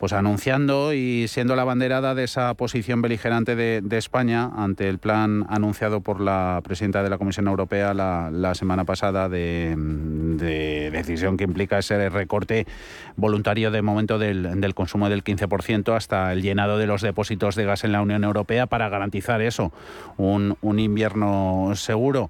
[0.00, 5.44] pues anunciando y siendo la banderada de esa posición beligerante de, España ante el plan
[5.50, 9.76] anunciado por la presidenta de la Comisión Europea la, semana pasada de,
[10.90, 12.66] decisión que implica ese recorte
[13.16, 17.84] voluntario de momento del, consumo del 15% hasta el llenado de los depósitos de gas
[17.84, 19.72] en la Unión Europea para garantizar eso,
[20.16, 22.28] un, invierno seguro.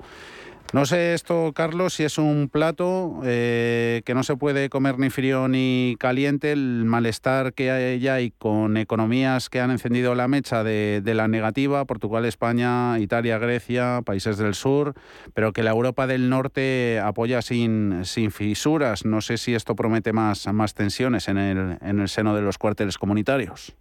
[0.73, 5.11] No sé esto, Carlos, si es un plato eh, que no se puede comer ni
[5.11, 10.29] frío ni caliente, el malestar que hay ya y con economías que han encendido la
[10.29, 14.95] mecha de, la negativa, Portugal, España, Italia, Grecia, países del sur,
[15.35, 19.05] pero que la Europa del Norte apoya sin, sin fisuras.
[19.05, 22.59] No sé si esto promete más, más tensiones en el, en el seno de los
[22.59, 23.75] cuarteles comunitarios.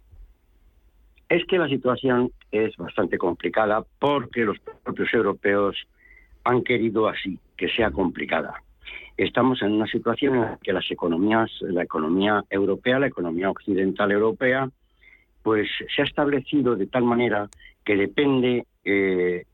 [1.30, 5.76] Es que la situación es bastante complicada porque los propios europeos
[6.42, 8.62] han querido así, que sea complicada.
[9.16, 14.10] Estamos en una situación en la que las economías, la economía europea, la economía occidental
[14.10, 14.68] europea,
[15.44, 17.48] pues se ha establecido de tal manera
[17.84, 19.44] que depende, eh,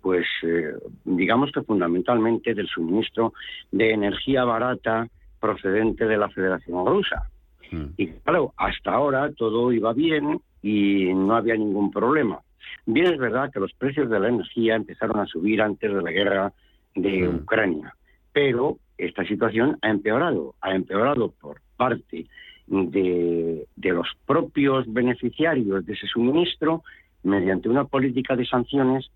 [0.00, 0.72] pues eh,
[1.04, 3.34] digamos que fundamentalmente del suministro
[3.70, 5.06] de energía barata
[5.38, 7.28] procedente de la Federación Rusa.
[7.70, 7.84] Mm.
[7.98, 12.40] Y claro, hasta ahora todo iba bien y no había ningún problema.
[12.86, 16.10] Bien es verdad que los precios de la energía empezaron a subir antes de la
[16.10, 16.52] guerra
[16.96, 17.94] de Ucrania,
[18.32, 22.26] pero esta situación ha empeorado, ha empeorado por parte
[22.66, 26.82] de, los propios beneficiarios de ese suministro
[27.22, 29.08] mediante una política de sanciones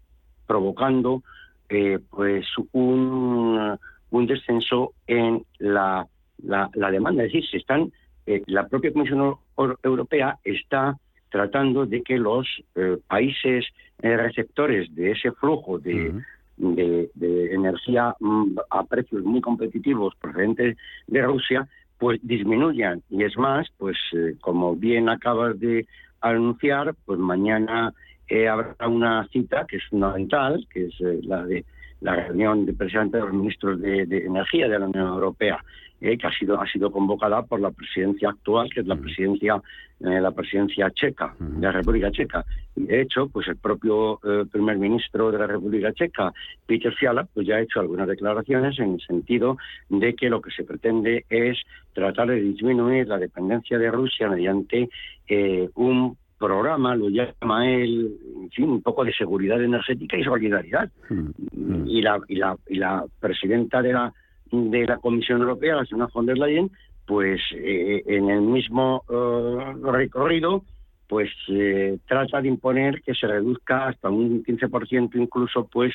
[0.47, 1.25] provocando
[1.69, 3.77] eh, pues un,
[4.11, 6.07] un, descenso en la,
[6.45, 7.25] la, demanda.
[7.25, 7.93] Es decir, se están,
[8.27, 9.37] eh, la propia Comisión
[9.83, 10.97] Europea está
[11.31, 13.67] tratando de que los eh, países
[13.99, 16.23] receptores de ese flujo de,
[16.61, 20.77] de, energía mm, a precios muy competitivos procedentes
[21.07, 21.69] de Rusia,
[21.99, 23.03] pues disminuyan.
[23.11, 25.87] Y es más, pues eh, como bien acabas de
[26.21, 27.93] anunciar, pues mañana
[28.29, 31.65] eh, habrá una cita que es fundamental, que es eh, la de
[32.01, 35.63] la reunión de presidentes de los ministros de, Energía de la Unión Europea,
[36.01, 39.61] que ha sido ha sido convocada por la presidencia actual, que es la presidencia
[40.01, 42.43] la presidencia checa de la República Checa.
[42.75, 44.19] Y de hecho, pues el propio
[44.51, 46.33] primer ministro de la República Checa,
[46.67, 49.59] Peter Fiala, pues ya ha hecho algunas declaraciones en el sentido
[49.91, 51.59] de que lo que se pretende es
[51.93, 54.89] tratar de disminuir la dependencia de Rusia mediante
[55.29, 60.91] eh, un programa, lo llama él, en fin, un poco de seguridad energética y solidaridad.
[61.11, 61.89] Mm, mm.
[61.89, 64.13] Y, la, y, la, y la presidenta de la,
[64.51, 66.71] de la Comisión Europea, la señora von der Leyen,
[67.07, 70.65] pues eh, en el mismo eh, recorrido,
[71.09, 75.93] pues eh, trata de imponer que se reduzca hasta un 15% incluso pues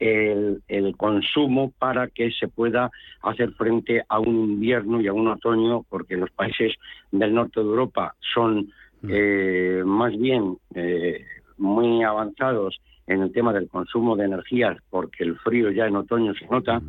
[0.00, 0.60] el,
[0.96, 2.90] consumo para que se pueda
[3.22, 6.74] hacer frente a un invierno y a un otoño porque los países
[7.12, 8.72] del norte de Europa son
[9.02, 9.08] mm.
[9.10, 11.24] eh, más bien eh,
[11.58, 16.34] muy avanzados en el tema del consumo de energía porque el frío ya en otoño
[16.34, 16.82] se nota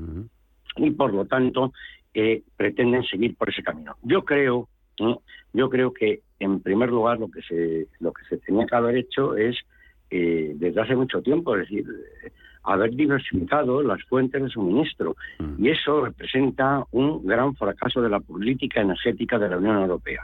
[0.78, 1.74] y por lo tanto
[2.56, 3.96] pretenden seguir por ese camino.
[4.02, 4.68] Yo creo
[5.54, 8.98] yo creo que, en primer lugar, lo que se, lo que se tenía que haber
[8.98, 9.56] hecho es,
[10.10, 11.86] eh, desde hace mucho tiempo, es decir,
[12.64, 15.16] haber diversificado las fuentes de suministro.
[15.40, 15.66] Mm.
[15.66, 20.24] Y eso representa un gran fracaso de la política energética de la Unión Europea.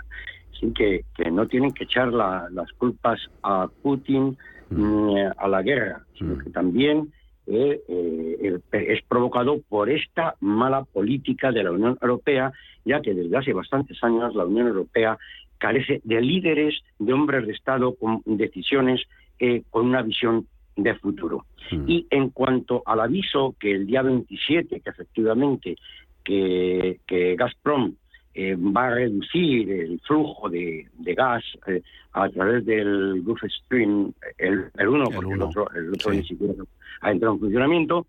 [0.63, 4.37] Así que, que no tienen que echar las culpas a Putin
[4.69, 5.05] mm.
[5.07, 6.39] ni a la guerra, sino mm.
[6.39, 7.11] que también
[7.47, 12.53] eh, eh, es provocado por esta mala política de la Unión Europea,
[12.85, 15.17] ya que desde hace bastantes años la Unión Europea
[15.57, 19.01] carece de líderes, de hombres de Estado con decisiones,
[19.39, 20.47] eh, con una visión
[20.77, 21.45] de futuro.
[21.71, 21.89] Mm.
[21.89, 25.75] Y en cuanto al aviso que el día 27, que efectivamente
[26.23, 27.95] que, que Gazprom
[28.33, 31.81] eh, va a reducir el flujo de, gas eh,
[32.13, 36.53] a través del Gulf Stream, el, el uno, porque el otro, el otro ni siquiera
[37.01, 38.05] ha entrado en funcionamiento,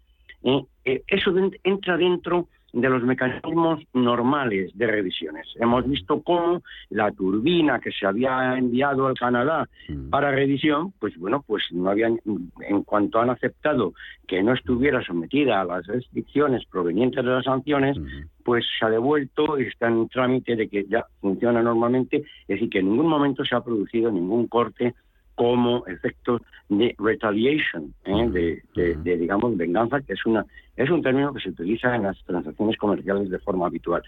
[0.84, 5.46] eh, eso entra dentro de los mecanismos normales de revisiones.
[5.56, 10.10] Hemos visto cómo la turbina que se había enviado al Canadá mm.
[10.10, 12.18] para revisión, pues bueno, pues no habían,
[12.60, 13.94] en cuanto han aceptado
[14.26, 17.96] que no estuviera sometida a las restricciones provenientes de las sanciones,
[18.42, 22.68] pues se ha devuelto y está en trámite de que ya funciona normalmente, es decir,
[22.68, 24.94] que en ningún momento se ha producido ningún corte
[25.34, 28.60] como efecto de retaliation, ¿eh?
[28.74, 30.44] de, digamos venganza, que es una
[30.76, 34.02] es un término que se utiliza en las transacciones comerciales de forma habitual.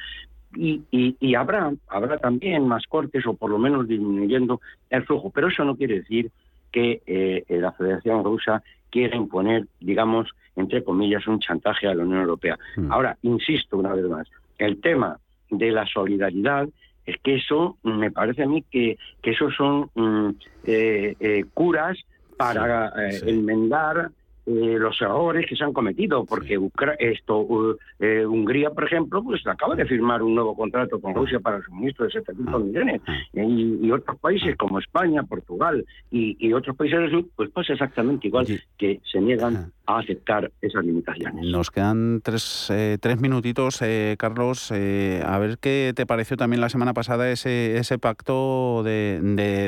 [0.55, 4.61] Y, y, habrá habrá también más cortes o por lo menos disminuyendo
[4.91, 6.31] el flujo, pero eso no quiere decir
[6.73, 12.21] que eh, la Federación Rusa quiera imponer, digamos, entre comillas, un chantaje a la Unión
[12.21, 12.59] Europea.
[12.77, 12.91] Mm.
[12.91, 15.19] Ahora, insisto una vez más, el tema
[15.51, 16.69] de la solidaridad
[17.07, 20.31] es que eso me parece a mí que, que eso son mm,
[20.65, 21.99] eh, eh, curas
[22.37, 24.11] para eh, enmendar
[24.49, 26.57] eh, los errores que se han cometido, porque
[27.01, 31.57] esto eh, Hungría, por ejemplo, pues acaba de firmar un nuevo contrato con Rusia para
[31.57, 37.11] el suministro de 700 millones, y, otros países como España, Portugal y, otros países del
[37.11, 38.47] sur, pues pasa exactamente igual,
[38.79, 41.45] que se niegan a aceptar esas limitaciones.
[41.47, 43.81] Nos quedan tres, eh, tres minutitos,
[44.17, 49.21] Carlos, a ver qué te pareció también la semana pasada ese, ese pacto de,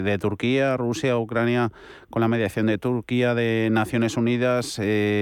[0.05, 1.73] de Turquía, Rusia, Ucrania,
[2.11, 4.79] con la mediación de Turquía, de Naciones Unidas,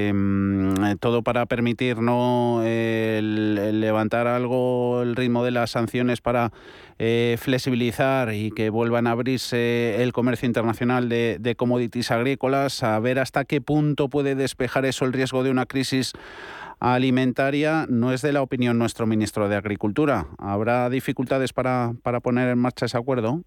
[0.08, 6.52] Em, todo para permitir no levantar algo el ritmo de las sanciones para
[6.98, 12.98] eh, flexibilizar y que vuelvan a abrirse el comercio internacional de, de commodities agrícolas, a
[13.00, 16.12] ver hasta qué punto puede despejar eso el riesgo de una crisis
[16.78, 20.26] alimentaria no es de la opinión nuestro ministro de Agricultura.
[20.38, 23.42] ¿Habrá dificultades para, para poner en marcha ese acuerdo?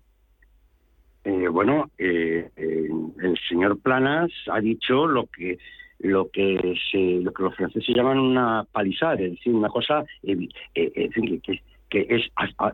[1.24, 5.58] Eh, bueno, eh, el señor Planas ha dicho lo que
[6.00, 10.48] lo que se, lo que los franceses llaman una palizada, es decir, una cosa eh,
[10.74, 11.10] eh
[11.44, 12.24] que, que, es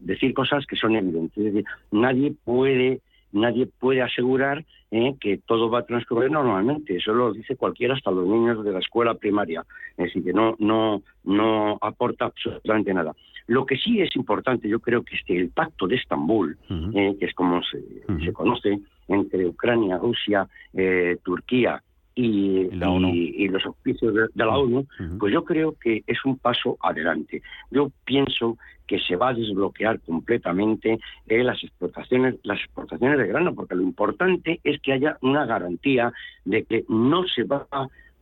[0.01, 1.37] decir cosas que son evidentes.
[1.37, 6.95] Es decir, nadie puede nadie puede asegurar eh, que todo va a transcurrir normalmente.
[6.95, 9.65] Eso lo dice cualquiera, hasta los niños de la escuela primaria.
[9.97, 13.13] Es decir, que no, no, no aporta absolutamente nada.
[13.47, 17.25] Lo que sí es importante, yo creo que este, el pacto de Estambul, eh, que
[17.25, 17.79] es como se,
[18.23, 21.81] se, conoce entre Ucrania, Rusia, eh, Turquía
[22.15, 24.87] y, y, los oficios de, la ONU,
[25.19, 27.43] pues yo creo que es un paso adelante.
[27.69, 33.53] Yo pienso que se va a desbloquear completamente eh, las exportaciones, las exportaciones de grano,
[33.53, 36.13] porque lo importante es que haya una garantía
[36.45, 37.67] de que no se va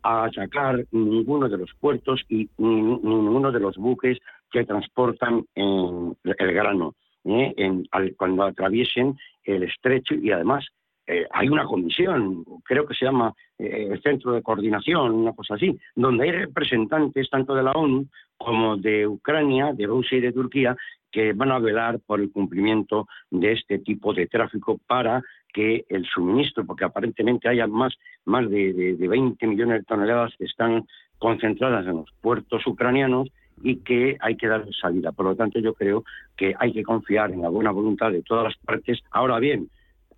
[0.04, 4.18] a sacar ninguno de los puertos y ninguno de los buques
[4.54, 6.94] que transportan el grano
[7.26, 7.54] ¿eh?
[7.58, 7.86] en,
[8.16, 10.66] cuando atraviesen el estrecho y además
[11.08, 15.56] eh, hay una comisión, creo que se llama eh, el Centro de Coordinación, una cosa
[15.56, 18.06] así, donde hay representantes tanto de la ONU
[18.38, 20.78] como de Ucrania, de Rusia y de Turquía
[21.12, 26.06] que van a velar por el cumplimiento de este tipo de tráfico para que el
[26.06, 27.94] suministro, porque aparentemente haya más,
[28.26, 30.86] más de, de 20 millones de toneladas que están
[31.20, 33.30] concentradas en los puertos ucranianos
[33.62, 35.12] y que hay que dar salida.
[35.12, 36.04] Por lo tanto, yo creo
[36.36, 39.00] que hay que confiar en la buena voluntad de todas las partes.
[39.12, 39.70] Ahora bien,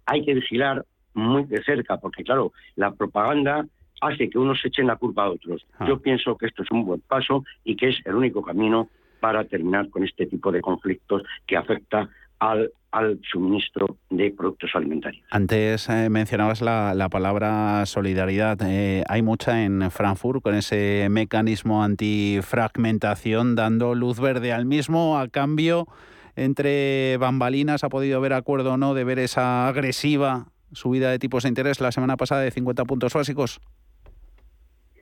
[0.06, 3.66] hay que vigilar muy de cerca, porque claro, la propaganda
[4.02, 5.66] hace que unos echen la culpa a otros.
[5.80, 5.86] Ah.
[5.88, 9.46] Yo pienso que esto es un buen paso y que es el único camino para
[9.46, 12.10] terminar con este tipo de conflictos que afecta
[12.40, 15.26] al, al suministro de productos alimentarios.
[15.32, 18.58] Antes eh, mencionabas la, palabra solidaridad.
[18.64, 25.28] Eh, hay mucha en Frankfurt con ese mecanismo antifragmentación dando luz verde al mismo a
[25.28, 25.88] cambio
[26.36, 31.44] entre bambalinas ha podido haber acuerdo o no de ver esa agresiva subida de tipos
[31.44, 33.62] de interés la semana pasada de 50 puntos básicos?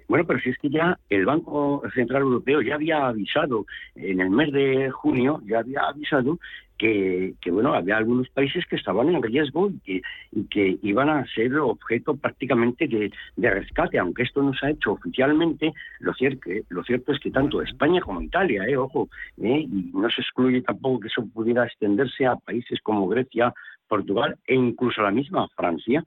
[0.08, 3.66] Bueno, pero si es que ya el Banco Central Europeo ya había avisado
[3.96, 6.40] en el mes de junio, ya había avisado
[6.78, 10.02] que, bueno, había algunos países que estaban en riesgo y
[10.50, 15.74] que, iban a ser objeto prácticamente de, rescate, aunque esto no se ha hecho oficialmente,
[16.00, 19.10] lo cierto, lo cierto es que tanto España como Italia, eh, ojo,
[19.42, 23.54] eh, y no se excluye tampoco que eso pudiera extenderse a países como Grecia,
[23.88, 26.04] Portugal e incluso la misma Francia,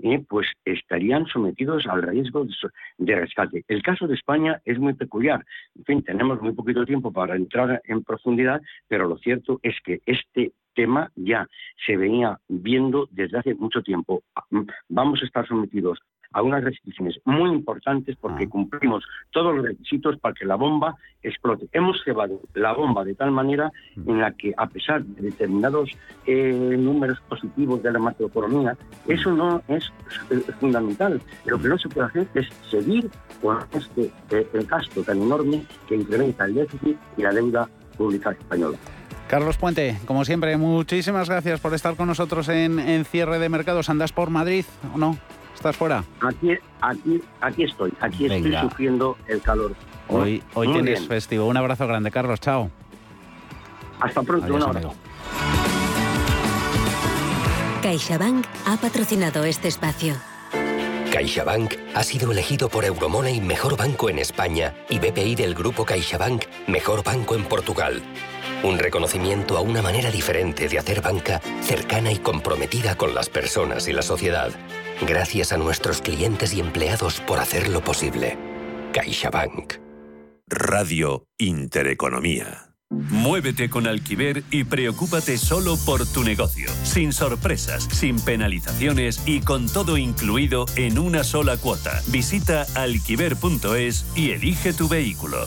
[0.00, 2.46] eh, pues estarían sometidos al riesgo
[2.98, 3.64] de, rescate.
[3.68, 5.44] El caso de España es muy peculiar.
[5.76, 10.00] En fin, tenemos muy poquito tiempo para entrar en profundidad, pero lo cierto es que
[10.06, 11.46] este tema ya
[11.86, 14.22] se venía viendo desde hace mucho tiempo.
[14.88, 15.98] Vamos a estar sometidos
[16.32, 18.48] a unas restricciones muy importantes porque ah.
[18.48, 21.68] cumplimos todos los requisitos para que la bomba explote.
[21.72, 24.10] Hemos cebado la bomba de tal manera mm.
[24.10, 25.90] en la que, a pesar de determinados
[26.26, 28.76] eh, números positivos de la macroeconomía,
[29.06, 29.90] eso no es,
[30.60, 31.20] fundamental.
[31.46, 33.10] Lo que no se puede hacer es seguir
[33.40, 38.30] con este eh, el gasto tan enorme que incrementa el déficit y la deuda pública
[38.30, 38.78] española.
[39.28, 43.90] Carlos Puente, como siempre, muchísimas gracias por estar con nosotros en, en Cierre de Mercados.
[43.90, 44.64] ¿Andas por Madrid
[44.94, 45.18] o no?
[45.58, 46.04] ¿Estás fuera?
[46.20, 47.92] Aquí, aquí, aquí estoy.
[47.98, 49.74] Aquí estoy sufriendo el calor.
[50.06, 51.46] Hoy, hoy tienes festivo.
[51.46, 52.38] Un abrazo grande, Carlos.
[52.38, 52.70] Chao.
[53.98, 54.54] Hasta pronto.
[54.54, 54.94] un abrazo.
[57.82, 60.14] CaixaBank ha patrocinado este espacio.
[61.10, 66.44] CaixaBank ha sido elegido por Euromoney Mejor Banco en España y BPI del Grupo CaixaBank
[66.68, 68.00] Mejor Banco en Portugal.
[68.62, 73.88] Un reconocimiento a una manera diferente de hacer banca cercana y comprometida con las personas
[73.88, 74.52] y la sociedad.
[75.06, 78.36] Gracias a nuestros clientes y empleados por hacerlo posible.
[78.92, 79.74] CaixaBank.
[80.48, 82.68] Radio Intereconomía.
[82.90, 89.68] Muévete con Alquiver y preocúpate solo por tu negocio, sin sorpresas, sin penalizaciones y con
[89.68, 92.00] todo incluido en una sola cuota.
[92.06, 95.46] Visita alquiver.es y elige tu vehículo.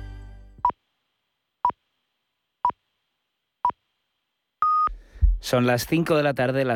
[5.41, 6.69] Son las 5 de la tarde, las